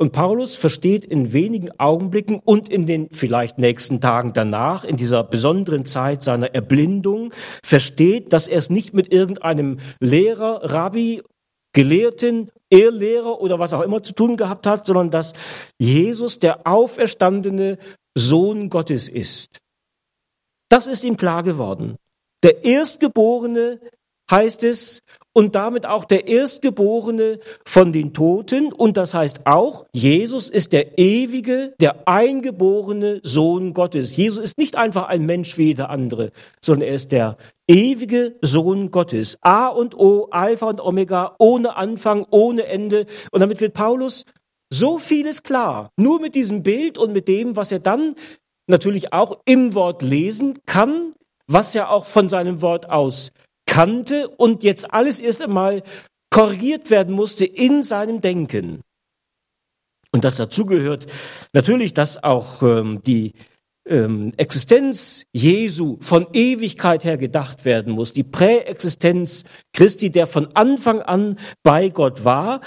[0.00, 5.24] Und Paulus versteht in wenigen Augenblicken und in den vielleicht nächsten Tagen danach, in dieser
[5.24, 7.32] besonderen Zeit seiner Erblindung,
[7.64, 11.22] versteht, dass er es nicht mit irgendeinem Lehrer, Rabbi
[11.74, 15.32] Gelehrten, Ehrlehrer oder was auch immer zu tun gehabt hat, sondern dass
[15.78, 17.78] Jesus der auferstandene
[18.16, 19.58] Sohn Gottes ist.
[20.68, 21.96] Das ist ihm klar geworden.
[22.42, 23.80] Der Erstgeborene
[24.30, 25.02] heißt es,
[25.38, 28.72] und damit auch der Erstgeborene von den Toten.
[28.72, 34.16] Und das heißt auch, Jesus ist der ewige, der eingeborene Sohn Gottes.
[34.16, 37.36] Jesus ist nicht einfach ein Mensch wie jeder andere, sondern er ist der
[37.68, 39.38] ewige Sohn Gottes.
[39.40, 43.06] A und O, Alpha und Omega, ohne Anfang, ohne Ende.
[43.30, 44.24] Und damit wird Paulus
[44.70, 45.92] so vieles klar.
[45.96, 48.16] Nur mit diesem Bild und mit dem, was er dann
[48.66, 51.12] natürlich auch im Wort lesen kann,
[51.46, 53.30] was er auch von seinem Wort aus
[53.78, 55.84] kannte und jetzt alles erst einmal
[56.30, 58.82] korrigiert werden musste in seinem Denken.
[60.10, 61.06] Und das dazugehört
[61.52, 63.34] natürlich, dass auch ähm, die
[63.86, 68.12] ähm, Existenz Jesu von Ewigkeit her gedacht werden muss.
[68.12, 72.62] Die Präexistenz Christi, der von Anfang an bei Gott war.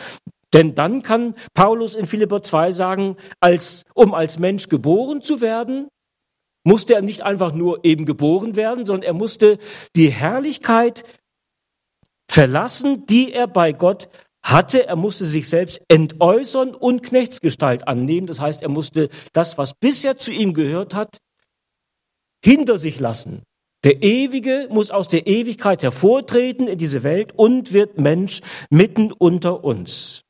[0.53, 5.89] Denn dann kann Paulus in Philipper 2 sagen, als, um als Mensch geboren zu werden,
[6.63, 9.57] musste er nicht einfach nur eben geboren werden, sondern er musste
[9.95, 11.03] die Herrlichkeit
[12.29, 14.09] verlassen, die er bei Gott
[14.43, 14.87] hatte.
[14.87, 18.27] Er musste sich selbst entäußern und Knechtsgestalt annehmen.
[18.27, 21.17] Das heißt, er musste das, was bisher zu ihm gehört hat,
[22.43, 23.43] hinter sich lassen.
[23.83, 29.63] Der Ewige muss aus der Ewigkeit hervortreten in diese Welt und wird Mensch mitten unter
[29.63, 30.23] uns.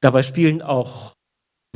[0.00, 1.13] Dabei spielen auch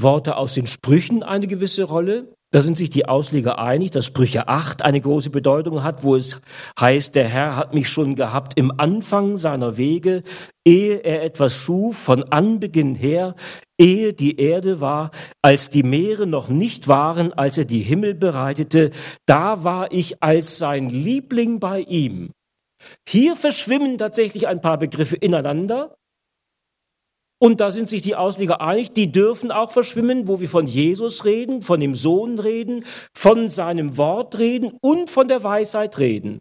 [0.02, 2.32] Worte aus den Sprüchen eine gewisse Rolle.
[2.50, 6.40] Da sind sich die Ausleger einig, dass Sprüche 8 eine große Bedeutung hat, wo es
[6.80, 10.22] heißt, der Herr hat mich schon gehabt im Anfang seiner Wege,
[10.66, 13.34] ehe er etwas schuf, von Anbeginn her,
[13.78, 15.10] ehe die Erde war,
[15.42, 18.92] als die Meere noch nicht waren, als er die Himmel bereitete,
[19.26, 22.30] da war ich als sein Liebling bei ihm.
[23.06, 25.97] Hier verschwimmen tatsächlich ein paar Begriffe ineinander.
[27.40, 31.24] Und da sind sich die Ausleger einig, die dürfen auch verschwimmen, wo wir von Jesus
[31.24, 36.40] reden, von dem Sohn reden, von seinem Wort reden und von der Weisheit reden.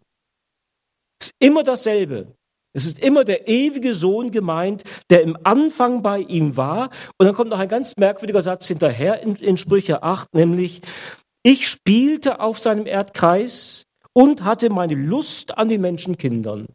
[1.20, 2.34] Es ist immer dasselbe.
[2.74, 6.90] Es ist immer der ewige Sohn gemeint, der im Anfang bei ihm war.
[7.16, 10.82] Und dann kommt noch ein ganz merkwürdiger Satz hinterher in, in Sprüche 8, nämlich,
[11.42, 16.66] ich spielte auf seinem Erdkreis und hatte meine Lust an den Menschenkindern.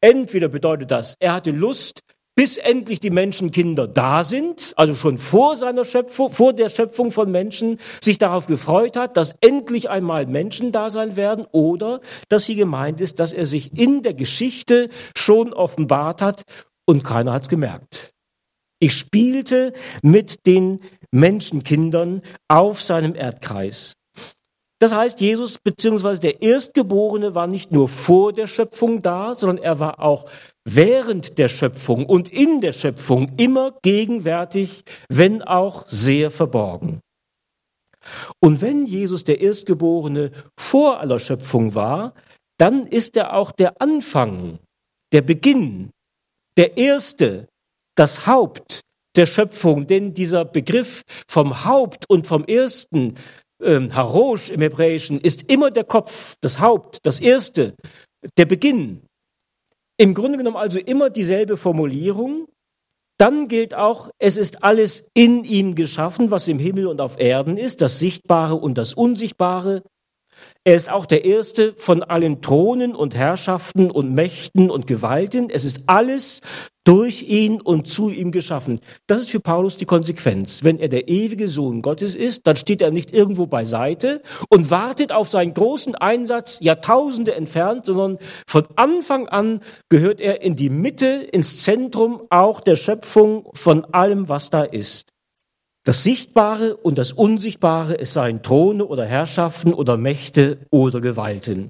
[0.00, 2.00] Entweder bedeutet das, er hatte Lust
[2.36, 7.30] bis endlich die Menschenkinder da sind, also schon vor seiner Schöpfung, vor der Schöpfung von
[7.30, 12.56] Menschen, sich darauf gefreut hat, dass endlich einmal Menschen da sein werden oder dass hier
[12.56, 16.42] gemeint ist, dass er sich in der Geschichte schon offenbart hat
[16.86, 18.12] und keiner hat's gemerkt.
[18.80, 20.80] Ich spielte mit den
[21.12, 23.94] Menschenkindern auf seinem Erdkreis.
[24.80, 26.18] Das heißt, Jesus bzw.
[26.18, 30.26] der Erstgeborene war nicht nur vor der Schöpfung da, sondern er war auch
[30.64, 37.00] während der Schöpfung und in der Schöpfung immer gegenwärtig, wenn auch sehr verborgen.
[38.42, 42.14] Und wenn Jesus der Erstgeborene vor aller Schöpfung war,
[42.58, 44.58] dann ist er auch der Anfang,
[45.12, 45.90] der Beginn,
[46.56, 47.48] der Erste,
[47.96, 48.80] das Haupt
[49.16, 49.86] der Schöpfung.
[49.86, 53.14] Denn dieser Begriff vom Haupt und vom Ersten,
[53.62, 57.74] ähm, Harosh im Hebräischen, ist immer der Kopf, das Haupt, das Erste,
[58.36, 59.02] der Beginn.
[59.96, 62.48] Im Grunde genommen also immer dieselbe Formulierung.
[63.16, 67.56] Dann gilt auch, es ist alles in ihm geschaffen, was im Himmel und auf Erden
[67.56, 69.82] ist, das Sichtbare und das Unsichtbare,
[70.64, 75.50] er ist auch der erste von allen Thronen und Herrschaften und Mächten und Gewalten.
[75.50, 76.40] Es ist alles
[76.84, 78.80] durch ihn und zu ihm geschaffen.
[79.06, 80.64] Das ist für Paulus die Konsequenz.
[80.64, 85.12] Wenn er der ewige Sohn Gottes ist, dann steht er nicht irgendwo beiseite und wartet
[85.12, 91.06] auf seinen großen Einsatz Jahrtausende entfernt, sondern von Anfang an gehört er in die Mitte,
[91.06, 95.13] ins Zentrum auch der Schöpfung von allem, was da ist.
[95.84, 101.68] Das Sichtbare und das Unsichtbare, es seien Throne oder Herrschaften oder Mächte oder Gewalten.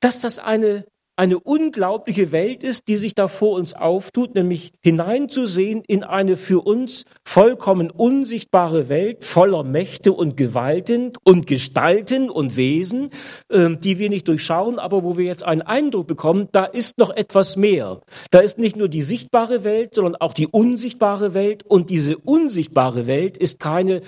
[0.00, 0.84] Dass das eine
[1.22, 6.66] eine unglaubliche Welt ist, die sich da vor uns auftut, nämlich hineinzusehen in eine für
[6.66, 13.06] uns vollkommen unsichtbare Welt voller Mächte und Gewalten und Gestalten und Wesen,
[13.52, 17.10] ähm, die wir nicht durchschauen, aber wo wir jetzt einen Eindruck bekommen, da ist noch
[17.10, 18.00] etwas mehr.
[18.32, 23.06] Da ist nicht nur die sichtbare Welt, sondern auch die unsichtbare Welt und diese unsichtbare
[23.06, 24.00] Welt ist keine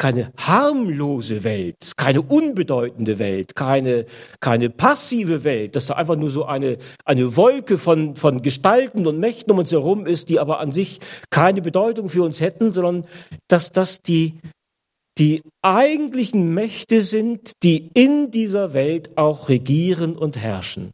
[0.00, 4.06] keine harmlose Welt, keine unbedeutende Welt, keine,
[4.40, 9.18] keine passive Welt, dass da einfach nur so eine, eine Wolke von, von Gestalten und
[9.18, 13.06] Mächten um uns herum ist, die aber an sich keine Bedeutung für uns hätten, sondern
[13.46, 14.40] dass das die,
[15.18, 20.92] die eigentlichen Mächte sind, die in dieser Welt auch regieren und herrschen.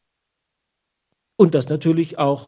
[1.39, 2.47] Und das natürlich auch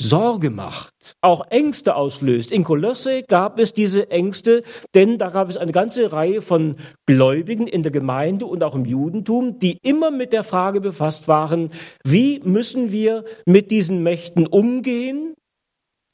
[0.00, 2.50] Sorge macht, auch Ängste auslöst.
[2.50, 4.62] In Kolosse gab es diese Ängste,
[4.94, 8.86] denn da gab es eine ganze Reihe von Gläubigen in der Gemeinde und auch im
[8.86, 11.70] Judentum, die immer mit der Frage befasst waren,
[12.02, 15.34] wie müssen wir mit diesen Mächten umgehen,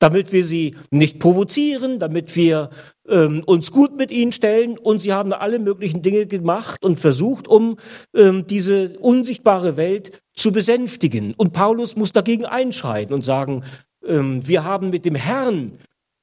[0.01, 2.70] damit wir sie nicht provozieren, damit wir
[3.09, 4.79] ähm, uns gut mit ihnen stellen.
[4.79, 7.77] Und sie haben alle möglichen Dinge gemacht und versucht, um
[8.14, 11.35] ähm, diese unsichtbare Welt zu besänftigen.
[11.35, 13.64] Und Paulus muss dagegen einschreiten und sagen,
[14.05, 15.72] ähm, wir haben mit dem Herrn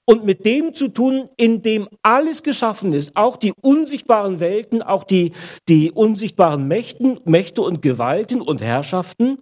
[0.05, 5.03] und mit dem zu tun, in dem alles geschaffen ist, auch die unsichtbaren Welten, auch
[5.03, 5.33] die,
[5.67, 9.39] die unsichtbaren Mächten, Mächte und Gewalten und Herrschaften.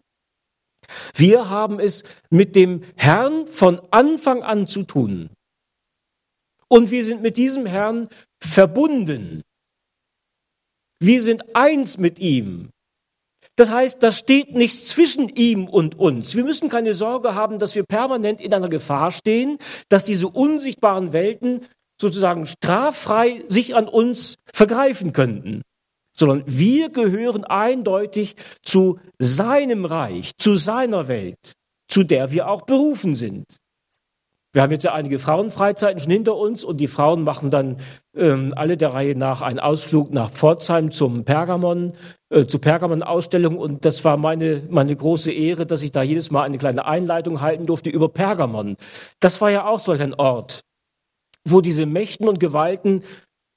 [1.14, 5.30] Wir haben es mit dem Herrn von Anfang an zu tun.
[6.68, 8.08] Und wir sind mit diesem Herrn
[8.42, 9.42] verbunden.
[11.00, 12.70] Wir sind eins mit ihm.
[13.62, 16.36] Das heißt, da steht nichts zwischen ihm und uns.
[16.36, 21.14] Wir müssen keine Sorge haben, dass wir permanent in einer Gefahr stehen, dass diese unsichtbaren
[21.14, 21.68] Welten
[22.02, 25.62] sozusagen straffrei sich an uns vergreifen könnten,
[26.18, 31.54] sondern wir gehören eindeutig zu seinem Reich, zu seiner Welt,
[31.88, 33.46] zu der wir auch berufen sind.
[34.54, 37.78] Wir haben jetzt ja einige Frauenfreizeiten schon hinter uns und die Frauen machen dann
[38.16, 41.94] ähm, alle der Reihe nach einen Ausflug nach Pforzheim zum Pergamon,
[42.30, 46.44] äh, zur Pergamon-Ausstellung und das war meine, meine große Ehre, dass ich da jedes Mal
[46.44, 48.76] eine kleine Einleitung halten durfte über Pergamon.
[49.22, 50.66] Das war ja auch solch ein Ort,
[51.48, 53.06] wo diese Mächten und Gewalten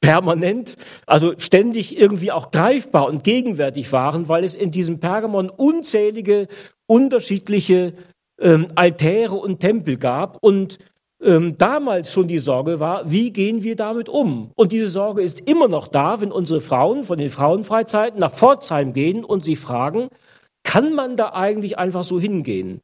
[0.01, 0.77] permanent,
[1.07, 6.47] also ständig irgendwie auch greifbar und gegenwärtig waren, weil es in diesem Pergamon unzählige
[6.87, 7.95] unterschiedliche
[8.41, 10.79] ähm, Altäre und Tempel gab und
[11.23, 14.51] ähm, damals schon die Sorge war, wie gehen wir damit um?
[14.57, 18.93] Und diese Sorge ist immer noch da, wenn unsere Frauen von den Frauenfreizeiten nach Pforzheim
[18.93, 20.09] gehen und sie fragen,
[20.63, 22.81] kann man da eigentlich einfach so hingehen?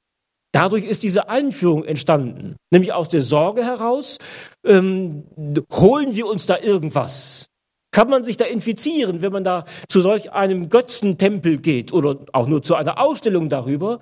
[0.52, 4.18] Dadurch ist diese Einführung entstanden, nämlich aus der Sorge heraus,
[4.64, 5.24] ähm,
[5.72, 7.46] holen wir uns da irgendwas?
[7.92, 12.46] Kann man sich da infizieren, wenn man da zu solch einem Götzentempel geht oder auch
[12.46, 13.98] nur zu einer Ausstellung darüber?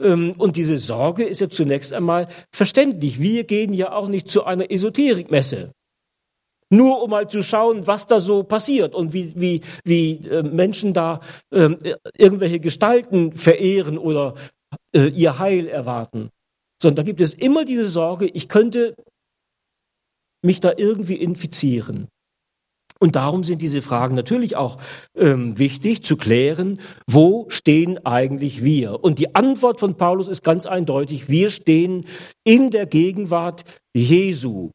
[0.00, 3.20] Ähm, und diese Sorge ist ja zunächst einmal verständlich.
[3.20, 5.72] Wir gehen ja auch nicht zu einer Esoterikmesse.
[6.72, 10.92] Nur um mal zu schauen, was da so passiert und wie, wie, wie äh, Menschen
[10.92, 11.70] da äh,
[12.16, 14.34] irgendwelche Gestalten verehren oder
[14.94, 16.30] äh, ihr Heil erwarten.
[16.80, 18.94] Sondern da gibt es immer diese Sorge, ich könnte
[20.42, 22.08] mich da irgendwie infizieren.
[23.02, 24.76] Und darum sind diese Fragen natürlich auch
[25.16, 29.02] ähm, wichtig zu klären, wo stehen eigentlich wir?
[29.02, 32.04] Und die Antwort von Paulus ist ganz eindeutig, wir stehen
[32.44, 34.70] in der Gegenwart Jesu.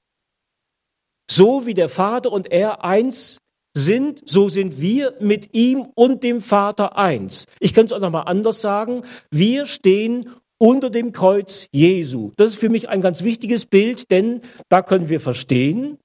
[1.30, 3.38] So wie der Vater und er eins
[3.78, 7.46] sind, so sind wir mit ihm und dem Vater eins.
[7.60, 9.04] Ich könnte es auch nochmal anders sagen.
[9.30, 12.32] Wir stehen unter dem Kreuz Jesu.
[12.38, 16.00] Das ist für mich ein ganz wichtiges Bild, denn da können wir verstehen,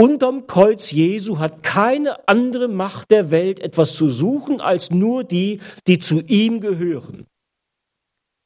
[0.00, 5.60] unterm Kreuz Jesu hat keine andere Macht der Welt etwas zu suchen als nur die,
[5.86, 7.26] die zu ihm gehören.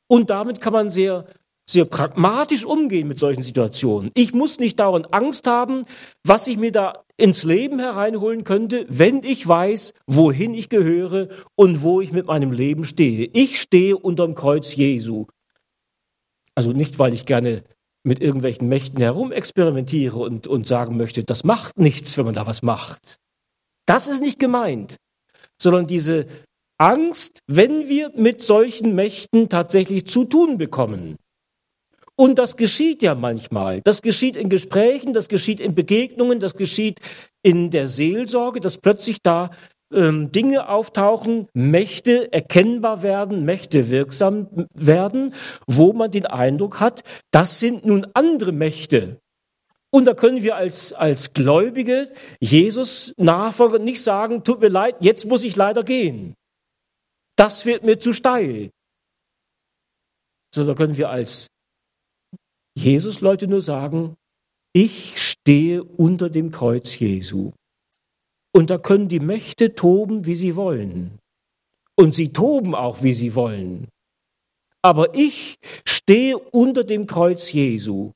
[0.09, 1.27] Und damit kann man sehr
[1.67, 4.11] sehr pragmatisch umgehen mit solchen Situationen.
[4.15, 5.87] Ich muss nicht dauernd Angst haben,
[6.23, 11.83] was ich mir da ins Leben hereinholen könnte, wenn ich weiß, wohin ich gehöre und
[11.83, 13.31] wo ich mit meinem Leben stehe.
[13.33, 15.27] Ich stehe unterm Kreuz Jesu.
[16.55, 17.65] Also nicht, weil ich gerne
[18.05, 22.63] mit irgendwelchen Mächten herumexperimentiere und, und sagen möchte, das macht nichts, wenn man da was
[22.63, 23.17] macht.
[23.87, 24.97] Das ist nicht gemeint,
[25.61, 26.27] sondern diese
[26.79, 31.17] Angst, wenn wir mit solchen Mächten tatsächlich zu tun bekommen.
[32.17, 33.81] Und das geschieht ja manchmal.
[33.83, 37.01] Das geschieht in Gesprächen, das geschieht in Begegnungen, das geschieht
[37.43, 39.51] in der Seelsorge, dass plötzlich da
[39.95, 45.35] ähm, Dinge auftauchen, Mächte erkennbar werden, Mächte wirksam werden,
[45.67, 49.21] wo man den Eindruck hat, das sind nun andere Mächte.
[49.91, 55.25] Und da können wir als, als Gläubige Jesus Nachfolger nicht sagen, tut mir leid, jetzt
[55.27, 56.35] muss ich leider gehen.
[57.37, 58.71] Das wird mir zu steil.
[60.53, 61.47] Sondern können wir als
[62.77, 64.17] Jesus Leute nur sagen,
[64.73, 67.53] ich stehe unter dem Kreuz Jesu.
[68.55, 71.19] Und da können die Mächte toben, wie sie wollen.
[71.97, 73.89] Und sie toben auch, wie sie wollen.
[74.83, 78.13] Aber ich stehe unter dem Kreuz Jesu.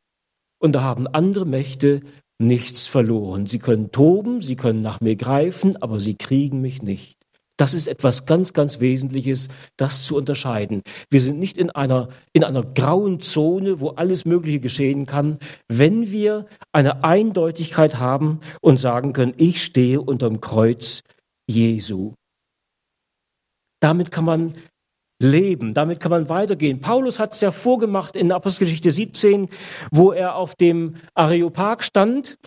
[0.61, 2.03] Und da haben andere Mächte
[2.39, 3.47] nichts verloren.
[3.47, 7.18] Sie können toben, sie können nach mir greifen, aber sie kriegen mich nicht.
[7.59, 10.83] Das ist etwas ganz, ganz Wesentliches, das zu unterscheiden.
[11.11, 16.11] Wir sind nicht in einer, in einer grauen Zone, wo alles Mögliche geschehen kann, wenn
[16.13, 21.03] wir eine Eindeutigkeit haben und sagen können, ich stehe unterm Kreuz
[21.51, 22.15] Jesu.
[23.81, 24.53] Damit kann man
[25.21, 26.81] leben, damit kann man weitergehen.
[26.81, 29.49] Paulus hat es ja vorgemacht in Apostelgeschichte 17,
[29.91, 32.39] wo er auf dem Areopag stand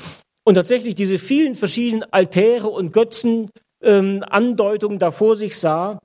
[0.45, 3.49] und tatsächlich diese vielen verschiedenen Altäre und Götzen
[3.81, 5.99] ähm, Andeutungen da vor sich sah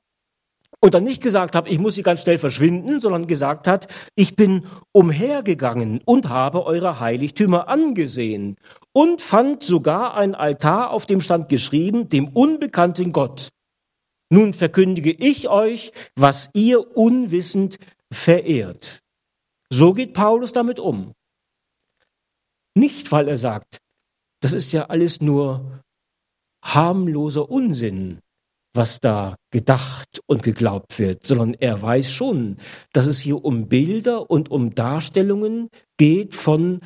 [0.80, 4.36] und dann nicht gesagt hat, ich muss sie ganz schnell verschwinden, sondern gesagt hat, ich
[4.36, 8.56] bin umhergegangen und habe eure Heiligtümer angesehen
[8.92, 13.48] und fand sogar ein Altar, auf dem stand geschrieben, dem unbekannten Gott.
[14.30, 17.78] Nun verkündige ich euch, was ihr unwissend
[18.12, 19.00] verehrt.
[19.70, 21.12] So geht Paulus damit um.
[22.74, 23.78] Nicht, weil er sagt,
[24.40, 25.80] das ist ja alles nur
[26.74, 28.20] harmloser Unsinn,
[28.74, 32.56] was da gedacht und geglaubt wird, sondern er weiß schon,
[32.92, 36.80] dass es hier um Bilder und um Darstellungen geht von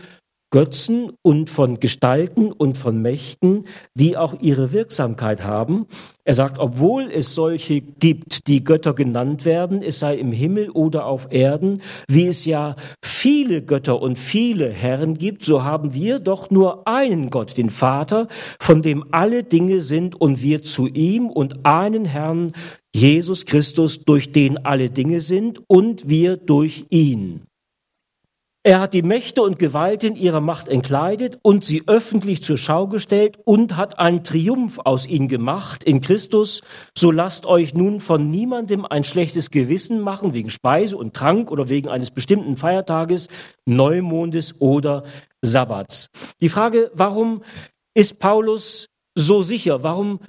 [0.50, 5.86] Götzen und von Gestalten und von Mächten, die auch ihre Wirksamkeit haben.
[6.24, 11.06] Er sagt, obwohl es solche gibt, die Götter genannt werden, es sei im Himmel oder
[11.06, 16.50] auf Erden, wie es ja viele Götter und viele Herren gibt, so haben wir doch
[16.50, 21.64] nur einen Gott, den Vater, von dem alle Dinge sind und wir zu ihm und
[21.64, 22.52] einen Herrn,
[22.94, 27.42] Jesus Christus, durch den alle Dinge sind und wir durch ihn.
[28.62, 33.38] Er hat die Mächte und Gewalten ihrer Macht entkleidet und sie öffentlich zur Schau gestellt
[33.46, 36.60] und hat einen Triumph aus ihnen gemacht in Christus.
[36.94, 41.70] So lasst euch nun von niemandem ein schlechtes Gewissen machen wegen Speise und Trank oder
[41.70, 43.28] wegen eines bestimmten Feiertages,
[43.64, 45.04] Neumondes oder
[45.40, 46.10] Sabbats.
[46.42, 47.42] Die Frage, warum
[47.94, 49.82] ist Paulus so sicher?
[49.82, 50.20] Warum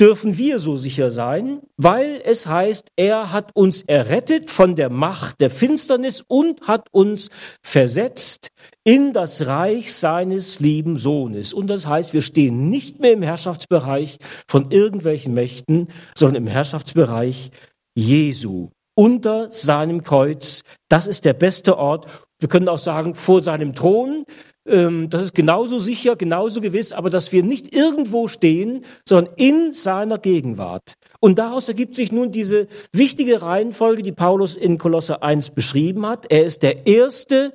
[0.00, 5.40] dürfen wir so sicher sein, weil es heißt, er hat uns errettet von der Macht
[5.40, 7.28] der Finsternis und hat uns
[7.62, 8.48] versetzt
[8.82, 11.52] in das Reich seines lieben Sohnes.
[11.52, 14.16] Und das heißt, wir stehen nicht mehr im Herrschaftsbereich
[14.48, 17.50] von irgendwelchen Mächten, sondern im Herrschaftsbereich
[17.94, 18.70] Jesu.
[19.00, 20.62] unter seinem Kreuz.
[20.90, 22.06] Das ist der beste Ort.
[22.38, 24.24] Wir können auch sagen, vor seinem Thron.
[24.70, 29.72] Ähm, das ist genauso sicher, genauso gewiss, aber dass wir nicht irgendwo stehen, sondern in
[29.72, 30.94] seiner Gegenwart.
[31.18, 36.30] Und daraus ergibt sich nun diese wichtige Reihenfolge, die Paulus in Kolosse 1 beschrieben hat.
[36.30, 37.52] Er ist der Erste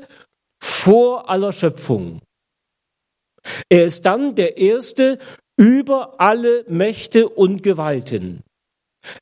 [0.61, 2.19] vor aller Schöpfung.
[3.69, 5.17] Er ist dann der Erste
[5.57, 8.41] über alle Mächte und Gewalten.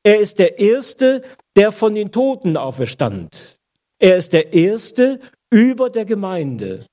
[0.02, 1.22] Er ist der Erste,
[1.56, 3.58] der von den Toten auferstand.
[4.00, 5.20] Er ist der Erste
[5.52, 6.88] über der Gemeinde.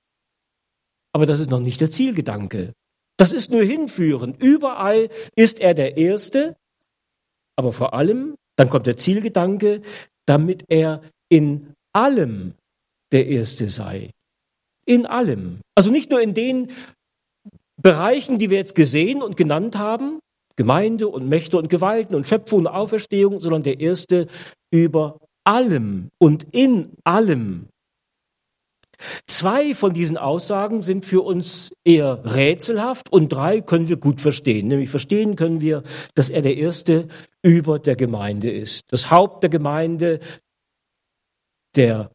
[1.13, 2.73] Aber das ist noch nicht der Zielgedanke.
[3.17, 4.35] Das ist nur hinführen.
[4.39, 6.57] Überall ist er der Erste,
[7.57, 9.83] aber vor allem, dann kommt der Zielgedanke,
[10.27, 12.55] damit er in allem
[13.13, 14.11] der Erste sei.
[14.87, 15.61] In allem.
[15.75, 16.73] Also nicht nur in den
[17.77, 20.21] Bereichen, die wir jetzt gesehen und genannt haben,
[20.57, 24.27] Gemeinde und Mächte und Gewalten und Schöpfung und Auferstehung, sondern der Erste
[24.71, 27.69] über allem und in allem.
[29.27, 34.69] Zwei von diesen Aussagen sind für uns eher rätselhaft und drei können wir gut verstehen.
[34.69, 35.83] Nämlich verstehen können wir,
[36.15, 37.09] dass er der Erste
[37.43, 38.83] über der Gemeinde ist.
[38.89, 40.21] Das Haupt der Gemeinde,
[41.77, 42.11] der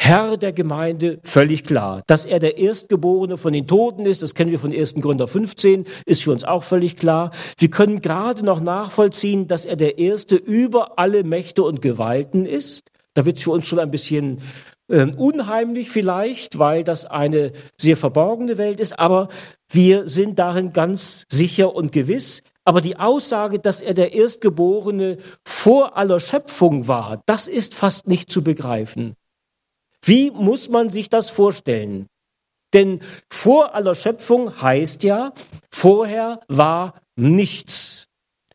[0.00, 2.02] Herr der Gemeinde, völlig klar.
[2.06, 4.94] Dass er der Erstgeborene von den Toten ist, das kennen wir von 1.
[4.94, 7.32] Gründer 15, ist für uns auch völlig klar.
[7.58, 12.92] Wir können gerade noch nachvollziehen, dass er der Erste über alle Mächte und Gewalten ist.
[13.14, 14.40] Da wird es für uns schon ein bisschen
[14.88, 19.28] äh, unheimlich vielleicht, weil das eine sehr verborgene Welt ist, aber
[19.70, 22.42] wir sind darin ganz sicher und gewiss.
[22.64, 28.30] Aber die Aussage, dass er der Erstgeborene vor aller Schöpfung war, das ist fast nicht
[28.30, 29.14] zu begreifen.
[30.02, 32.06] Wie muss man sich das vorstellen?
[32.74, 35.32] Denn vor aller Schöpfung heißt ja,
[35.70, 38.06] vorher war nichts.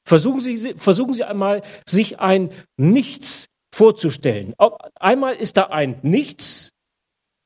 [0.05, 4.53] Versuchen Sie, versuchen Sie einmal, sich ein Nichts vorzustellen.
[4.99, 6.71] Einmal ist da ein Nichts.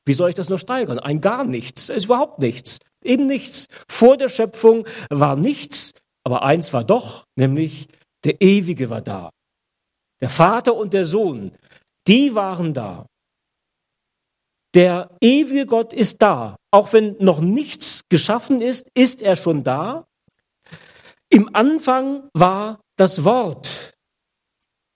[0.04, 0.98] Wie soll ich das noch steigern?
[0.98, 1.88] Ein gar nichts.
[1.88, 2.78] Ist überhaupt nichts.
[3.02, 3.66] Eben nichts.
[3.88, 5.92] Vor der Schöpfung war nichts,
[6.24, 7.88] aber eins war doch, nämlich
[8.24, 9.30] der Ewige war da.
[10.20, 11.52] Der Vater und der Sohn,
[12.06, 13.06] die waren da.
[14.74, 16.56] Der ewige Gott ist da.
[16.70, 20.06] Auch wenn noch nichts geschaffen ist, ist er schon da.
[21.30, 23.87] Im Anfang war das Wort.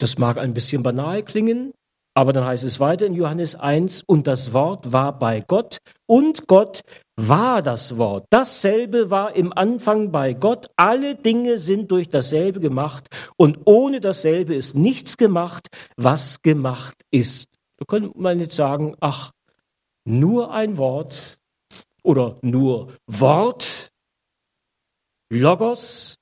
[0.02, 1.72] Das mag ein bisschen banal klingen,
[2.12, 5.78] aber dann heißt es weiter in Johannes 1, und das Wort war bei Gott
[6.08, 6.80] und Gott
[7.14, 8.26] war das Wort.
[8.30, 10.66] Dasselbe war im Anfang bei Gott.
[10.74, 17.46] Alle Dinge sind durch dasselbe gemacht und ohne dasselbe ist nichts gemacht, was gemacht ist.
[17.76, 19.30] Da könnte man jetzt sagen, ach,
[20.04, 21.38] nur ein Wort
[22.02, 23.92] oder nur Wort,
[25.30, 26.16] Logos,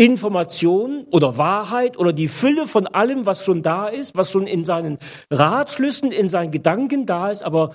[0.00, 4.64] Information oder Wahrheit oder die Fülle von allem, was schon da ist, was schon in
[4.64, 4.96] seinen
[5.30, 7.74] Ratschlüssen, in seinen Gedanken da ist, aber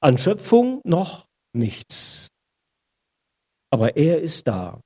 [0.00, 2.28] an Schöpfung noch nichts.
[3.70, 4.80] Aber er ist da.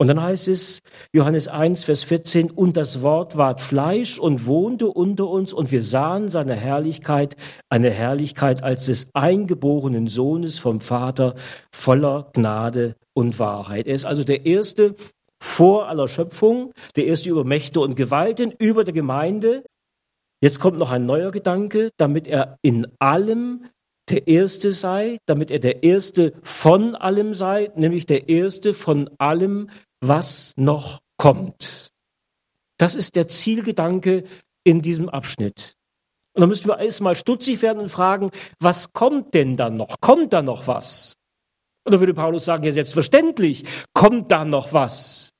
[0.00, 0.80] Und dann heißt es,
[1.12, 5.84] Johannes 1, Vers 14, und das Wort ward Fleisch und wohnte unter uns und wir
[5.84, 7.36] sahen seine Herrlichkeit,
[7.68, 11.36] eine Herrlichkeit als des eingeborenen Sohnes vom Vater,
[11.72, 13.86] voller Gnade und Wahrheit.
[13.86, 14.96] Er ist also der Erste
[15.42, 19.64] vor aller Schöpfung, der Erste über Mächte und Gewalten, über der Gemeinde.
[20.42, 23.66] Jetzt kommt noch ein neuer Gedanke, damit er in allem
[24.08, 29.68] der Erste sei, damit er der Erste von allem sei, nämlich der Erste von allem,
[30.00, 31.88] was noch kommt.
[32.78, 34.24] Das ist der Zielgedanke
[34.64, 35.74] in diesem Abschnitt.
[36.34, 38.30] Und dann müssen wir erstmal stutzig werden und fragen,
[38.60, 39.96] was kommt denn dann noch?
[40.00, 41.17] Kommt da noch was?
[41.88, 43.64] Und dann würde Paulus sagen, ja selbstverständlich
[43.94, 45.30] kommt da noch was.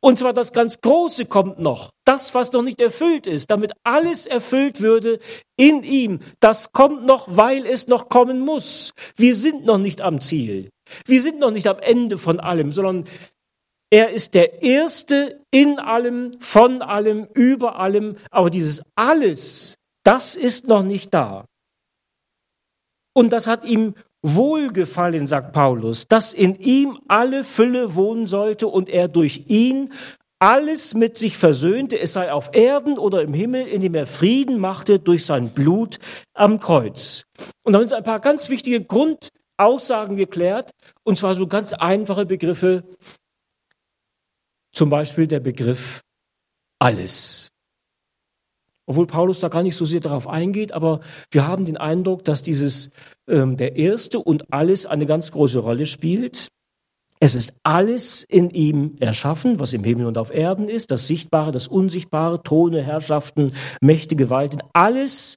[0.00, 4.26] Und zwar das ganz Große kommt noch, das, was noch nicht erfüllt ist, damit alles
[4.26, 5.18] erfüllt würde
[5.56, 6.20] in ihm.
[6.38, 8.92] Das kommt noch, weil es noch kommen muss.
[9.16, 10.70] Wir sind noch nicht am Ziel.
[11.04, 13.04] Wir sind noch nicht am Ende von allem, sondern
[13.90, 18.18] er ist der Erste in allem, von allem, über allem.
[18.30, 21.44] Aber dieses alles, das ist noch nicht da.
[23.16, 23.94] Und das hat ihm
[24.34, 29.92] wohlgefallen, sagt Paulus, dass in ihm alle Fülle wohnen sollte und er durch ihn
[30.38, 34.98] alles mit sich versöhnte, es sei auf Erden oder im Himmel, indem er Frieden machte
[34.98, 35.98] durch sein Blut
[36.34, 37.24] am Kreuz.
[37.62, 40.72] Und da sind ein paar ganz wichtige Grundaussagen geklärt,
[41.04, 42.84] und zwar so ganz einfache Begriffe,
[44.72, 46.02] zum Beispiel der Begriff
[46.78, 47.48] alles.
[48.86, 52.42] Obwohl Paulus da gar nicht so sehr darauf eingeht, aber wir haben den Eindruck, dass
[52.42, 52.90] dieses
[53.28, 56.48] ähm, der Erste und alles eine ganz große Rolle spielt.
[57.18, 61.50] Es ist alles in ihm erschaffen, was im Himmel und auf Erden ist, das Sichtbare,
[61.50, 64.60] das Unsichtbare, Throne, Herrschaften, Mächte, Gewalten.
[64.74, 65.36] Alles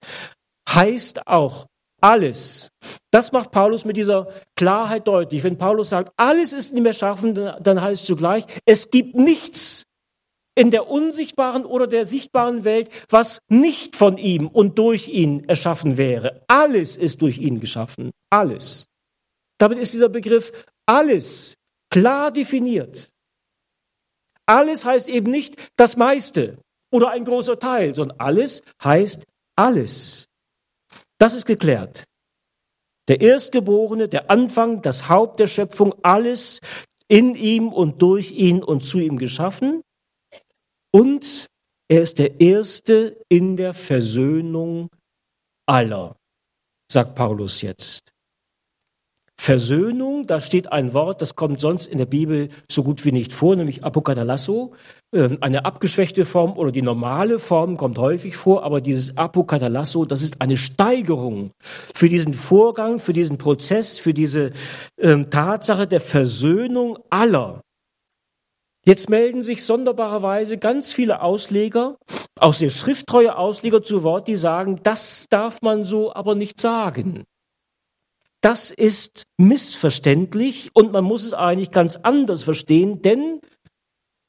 [0.70, 1.68] heißt auch
[2.02, 2.70] alles.
[3.12, 5.44] Das macht Paulus mit dieser Klarheit deutlich.
[5.44, 9.86] Wenn Paulus sagt, alles ist in ihm erschaffen, dann heißt es zugleich, es gibt nichts
[10.56, 15.98] in der unsichtbaren oder der sichtbaren Welt, was nicht von ihm und durch ihn erschaffen
[15.98, 16.44] wäre.
[16.48, 18.12] Alles ist durch ihn geschaffen.
[18.30, 18.86] Alles.
[19.58, 20.52] Damit ist dieser Begriff
[20.86, 21.56] alles
[21.90, 23.10] klar definiert.
[24.46, 26.58] Alles heißt eben nicht das meiste
[26.92, 29.24] oder ein großer Teil, sondern alles heißt
[29.56, 30.26] alles.
[31.20, 32.06] Das ist geklärt.
[33.10, 36.60] Der Erstgeborene, der Anfang, das Haupt der Schöpfung, alles
[37.08, 39.82] in ihm und durch ihn und zu ihm geschaffen.
[40.92, 41.48] Und
[41.88, 44.90] er ist der Erste in der Versöhnung
[45.68, 46.16] aller,
[46.92, 48.12] sagt Paulus jetzt.
[49.40, 53.32] Versöhnung, da steht ein Wort, das kommt sonst in der Bibel so gut wie nicht
[53.32, 54.74] vor, nämlich Apokatalasso.
[55.16, 60.22] Ähm, eine abgeschwächte Form oder die normale Form kommt häufig vor, aber dieses Apokatalasso, das
[60.22, 61.52] ist eine Steigerung
[61.96, 64.52] für diesen Vorgang, für diesen Prozess, für diese
[65.00, 67.62] ähm, Tatsache der Versöhnung aller.
[68.90, 72.00] Jetzt melden sich sonderbarerweise ganz viele Ausleger,
[72.40, 77.24] auch sehr schrifttreue Ausleger zu Wort, die sagen, das darf man so aber nicht sagen.
[78.42, 83.40] Das ist missverständlich und man muss es eigentlich ganz anders verstehen, denn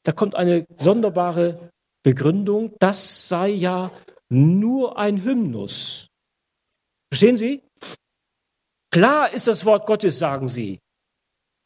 [0.02, 1.70] da kommt eine sonderbare
[2.02, 3.90] Begründung, das sei ja
[4.28, 6.08] nur ein Hymnus.
[7.10, 7.62] Verstehen Sie?
[8.92, 10.79] Klar ist das Wort Gottes, sagen Sie.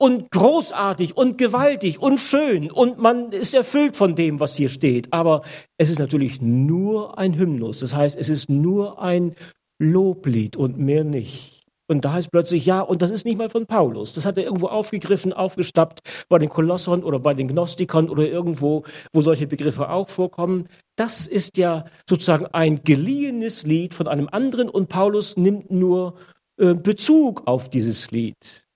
[0.05, 5.11] Und großartig und gewaltig und schön und man ist erfüllt von dem, was hier steht.
[5.15, 5.41] Aber
[5.79, 7.81] es ist natürlich nur ein Hymnus.
[7.81, 9.35] Das heißt, es ist nur ein
[9.79, 11.63] Loblied und mehr nicht.
[11.89, 14.13] Und da heißt plötzlich, ja, und das ist nicht mal von Paulus.
[14.13, 18.85] Das hat er irgendwo aufgegriffen, aufgestappt bei den Kolossern oder bei den Gnostikern oder irgendwo,
[19.15, 20.69] wo solche Begriffe auch vorkommen.
[20.97, 26.19] Das ist ja sozusagen ein geliehenes Lied von einem anderen und Paulus nimmt nur
[26.61, 28.67] äh, Bezug auf dieses Lied.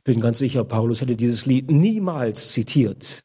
[0.00, 3.20] Ich bin ganz sicher, Paulus hätte dieses Lied niemals zitiert,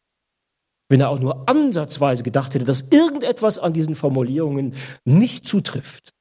[0.90, 6.16] wenn er auch nur ansatzweise gedacht hätte, dass irgendetwas an diesen Formulierungen nicht zutrifft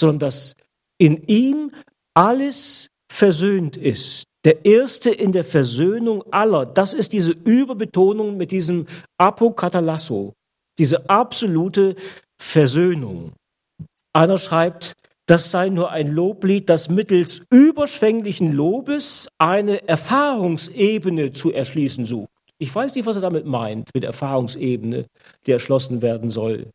[0.00, 0.56] sondern dass
[0.98, 1.70] in ihm
[2.14, 4.24] alles versöhnt ist.
[4.44, 8.86] Der Erste in der Versöhnung aller, das ist diese Überbetonung mit diesem
[9.18, 10.32] Apokatalasso,
[10.78, 11.94] diese absolute
[12.40, 13.34] Versöhnung.
[14.14, 14.94] Einer schreibt,
[15.30, 22.32] das sei nur ein Loblied, das mittels überschwänglichen Lobes eine Erfahrungsebene zu erschließen sucht.
[22.58, 25.06] Ich weiß nicht, was er damit meint, mit Erfahrungsebene,
[25.46, 26.72] die erschlossen werden soll.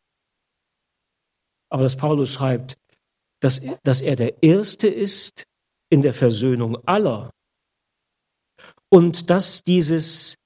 [1.68, 2.78] Aber dass Paulus schreibt,
[3.40, 5.44] dass, dass er der Erste ist
[5.90, 7.30] in der Versöhnung aller
[8.88, 10.36] und dass dieses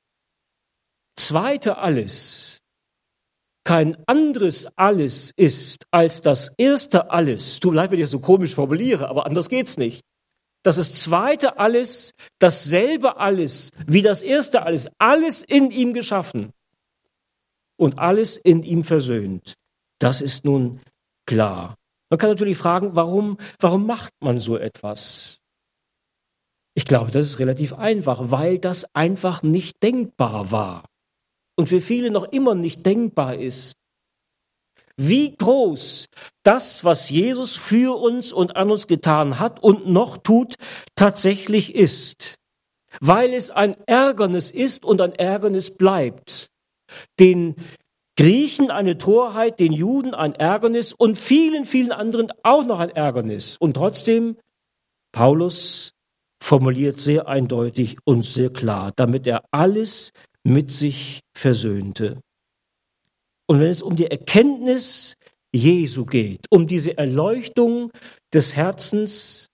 [1.16, 2.59] zweite Alles
[3.64, 7.60] kein anderes Alles ist als das erste Alles.
[7.60, 10.02] Tut mir leid, wenn ich das so komisch formuliere, aber anders geht's nicht.
[10.62, 16.52] Dass das zweite Alles dasselbe Alles wie das erste Alles, alles in ihm geschaffen
[17.76, 19.54] und alles in ihm versöhnt.
[19.98, 20.80] Das ist nun
[21.26, 21.76] klar.
[22.10, 25.38] Man kann natürlich fragen, warum, warum macht man so etwas?
[26.74, 30.89] Ich glaube, das ist relativ einfach, weil das einfach nicht denkbar war
[31.56, 33.74] und für viele noch immer nicht denkbar ist.
[34.96, 36.08] Wie groß
[36.42, 40.56] das, was Jesus für uns und an uns getan hat und noch tut,
[40.94, 42.34] tatsächlich ist.
[43.00, 46.48] Weil es ein Ärgernis ist und ein Ärgernis bleibt,
[47.18, 47.54] den
[48.16, 53.56] Griechen eine Torheit, den Juden ein Ärgernis und vielen, vielen anderen auch noch ein Ärgernis.
[53.56, 54.36] Und trotzdem,
[55.12, 55.92] Paulus
[56.42, 60.12] formuliert sehr eindeutig und sehr klar, damit er alles
[60.44, 62.20] mit sich versöhnte.
[63.46, 65.14] Und wenn es um die Erkenntnis
[65.52, 67.90] Jesu geht, um diese Erleuchtung
[68.32, 69.48] des Herzens,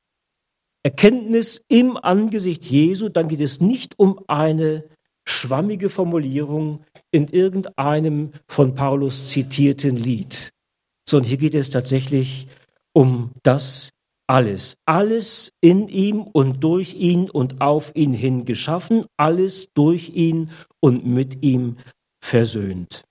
[0.82, 4.84] Erkenntnis im Angesicht Jesu, dann geht es nicht um eine
[5.26, 10.50] schwammige Formulierung in irgendeinem von Paulus zitierten Lied,
[11.08, 12.46] sondern hier geht es tatsächlich
[12.92, 13.90] um das
[14.26, 14.76] alles.
[14.86, 20.50] Alles in ihm und durch ihn und auf ihn hin geschaffen, alles durch ihn
[20.80, 21.78] und mit ihm
[22.22, 23.04] versöhnt.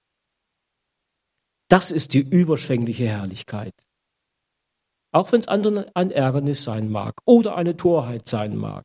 [1.69, 3.73] Das ist die überschwängliche Herrlichkeit.
[5.11, 8.83] Auch wenn es anderen ein Ärgernis sein mag oder eine Torheit sein mag.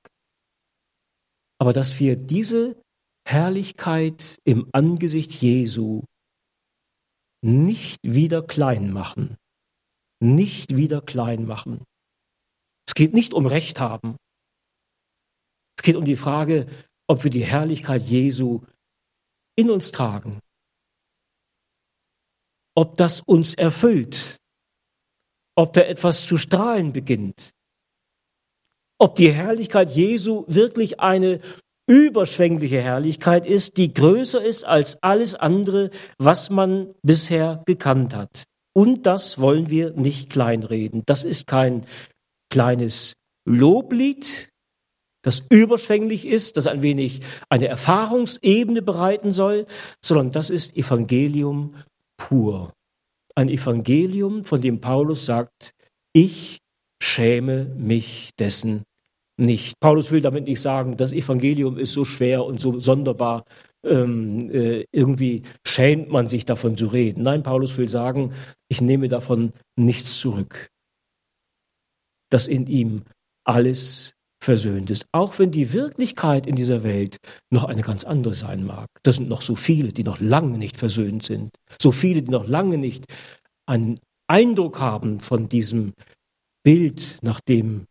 [1.59, 2.81] Aber dass wir diese
[3.27, 6.05] Herrlichkeit im Angesicht Jesu
[7.43, 9.37] nicht wieder klein machen.
[10.23, 11.85] Nicht wieder klein machen.
[12.91, 14.17] Es geht nicht um Recht haben.
[15.79, 16.67] Es geht um die Frage,
[17.07, 18.63] ob wir die Herrlichkeit Jesu
[19.57, 20.41] in uns tragen.
[22.75, 24.39] Ob das uns erfüllt.
[25.57, 27.53] Ob da etwas zu strahlen beginnt.
[28.99, 31.41] Ob die Herrlichkeit Jesu wirklich eine
[31.89, 38.43] überschwängliche Herrlichkeit ist, die größer ist als alles andere, was man bisher gekannt hat.
[38.73, 41.05] Und das wollen wir nicht kleinreden.
[41.07, 41.87] Das ist kein
[42.51, 43.15] kleines
[43.47, 44.51] Loblied,
[45.23, 49.67] das überschwänglich ist, das ein wenig eine Erfahrungsebene bereiten soll,
[50.03, 51.75] sondern das ist Evangelium
[52.17, 52.73] pur.
[53.35, 55.73] Ein Evangelium, von dem Paulus sagt,
[56.13, 56.59] ich
[57.03, 58.83] schäme mich dessen
[59.41, 59.81] nicht.
[59.81, 63.45] Paulus will damit nicht sagen, das Evangelium ist so schwer und so sonderbar,
[63.85, 67.23] ähm, äh, irgendwie schämt man sich davon zu reden.
[67.23, 68.35] Nein, Paulus will sagen,
[68.69, 70.70] ich nehme davon nichts zurück.
[72.31, 73.03] Dass in ihm
[73.45, 75.07] alles versöhnt ist.
[75.13, 77.19] Auch wenn die Wirklichkeit in dieser Welt
[77.51, 78.89] noch eine ganz andere sein mag.
[79.03, 81.51] Das sind noch so viele, die noch lange nicht versöhnt sind.
[81.81, 83.05] So viele, die noch lange nicht
[83.67, 83.97] einen
[84.29, 85.93] Eindruck haben von diesem
[86.63, 87.87] Bild, nach dem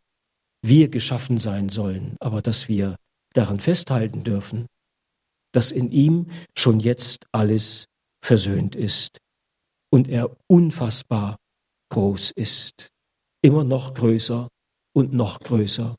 [0.62, 2.96] wir geschaffen sein sollen, aber dass wir
[3.34, 4.66] daran festhalten dürfen,
[5.54, 7.86] dass in ihm schon jetzt alles
[8.24, 9.20] versöhnt ist
[9.92, 11.38] und er unfassbar
[11.92, 12.90] groß ist,
[13.42, 14.50] immer noch größer
[14.94, 15.96] und noch größer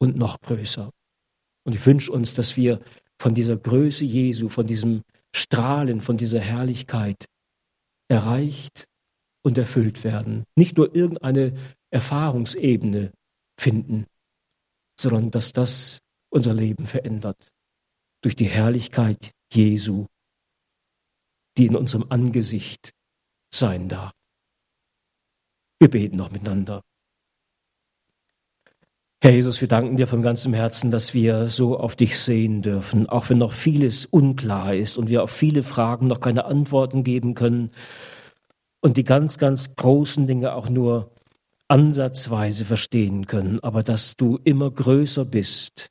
[0.00, 0.90] und noch größer.
[1.64, 2.80] Und ich wünsche uns, dass wir
[3.20, 5.02] von dieser Größe Jesu, von diesem
[5.34, 7.26] Strahlen, von dieser Herrlichkeit
[8.08, 8.86] erreicht
[9.42, 10.44] und erfüllt werden.
[10.56, 11.54] Nicht nur irgendeine
[11.90, 13.12] Erfahrungsebene
[13.58, 14.06] finden,
[14.98, 16.00] sondern dass das
[16.30, 17.48] unser Leben verändert
[18.22, 20.06] durch die Herrlichkeit Jesu,
[21.56, 22.92] die in unserem Angesicht
[23.52, 24.12] sein darf.
[25.80, 26.82] Wir beten noch miteinander.
[29.22, 33.08] Herr Jesus, wir danken dir von ganzem Herzen, dass wir so auf dich sehen dürfen,
[33.08, 37.34] auch wenn noch vieles unklar ist und wir auf viele Fragen noch keine Antworten geben
[37.34, 37.70] können
[38.80, 41.12] und die ganz, ganz großen Dinge auch nur
[41.68, 45.90] ansatzweise verstehen können, aber dass du immer größer bist,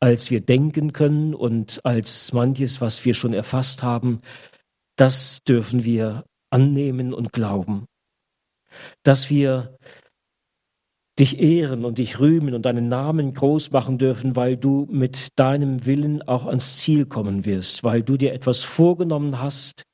[0.00, 4.20] als wir denken können und als manches, was wir schon erfasst haben,
[4.96, 7.86] das dürfen wir annehmen und glauben.
[9.02, 9.76] Dass wir
[11.18, 15.86] dich ehren und dich rühmen und deinen Namen groß machen dürfen, weil du mit deinem
[15.86, 19.84] Willen auch ans Ziel kommen wirst, weil du dir etwas vorgenommen hast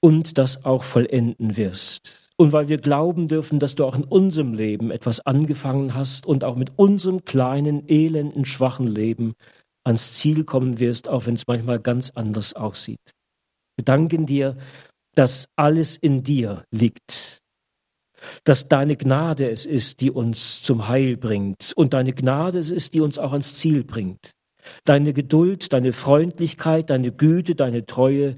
[0.00, 4.52] und das auch vollenden wirst und weil wir glauben dürfen, dass du auch in unserem
[4.52, 9.34] Leben etwas angefangen hast und auch mit unserem kleinen, elenden, schwachen Leben
[9.84, 13.12] ans Ziel kommen wirst, auch wenn es manchmal ganz anders aussieht.
[13.76, 14.56] Wir danken dir,
[15.14, 17.38] dass alles in dir liegt,
[18.44, 22.94] dass deine Gnade es ist, die uns zum Heil bringt und deine Gnade es ist,
[22.94, 24.32] die uns auch ans Ziel bringt.
[24.84, 28.36] Deine Geduld, deine Freundlichkeit, deine Güte, deine Treue,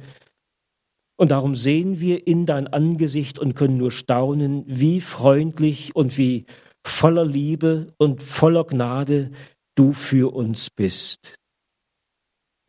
[1.21, 6.45] und darum sehen wir in dein Angesicht und können nur staunen, wie freundlich und wie
[6.87, 9.33] voller Liebe und voller Gnade
[9.75, 11.35] du für uns bist.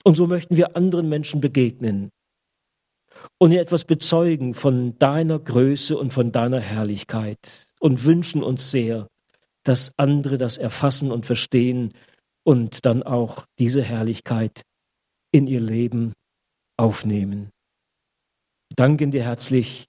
[0.03, 2.09] Und so möchten wir anderen Menschen begegnen
[3.38, 9.07] und ihr etwas bezeugen von deiner Größe und von deiner Herrlichkeit und wünschen uns sehr,
[9.63, 11.89] dass andere das erfassen und verstehen
[12.43, 14.63] und dann auch diese Herrlichkeit
[15.32, 16.13] in ihr Leben
[16.78, 17.51] aufnehmen
[18.76, 19.86] danken dir herzlich,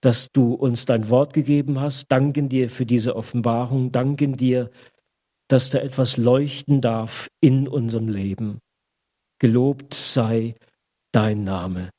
[0.00, 4.70] dass du uns dein Wort gegeben hast, danken dir für diese Offenbarung, danken dir,
[5.48, 8.60] dass da etwas leuchten darf in unserem Leben.
[9.40, 10.54] Gelobt sei
[11.12, 11.90] dein Name.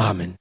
[0.00, 0.39] Amen.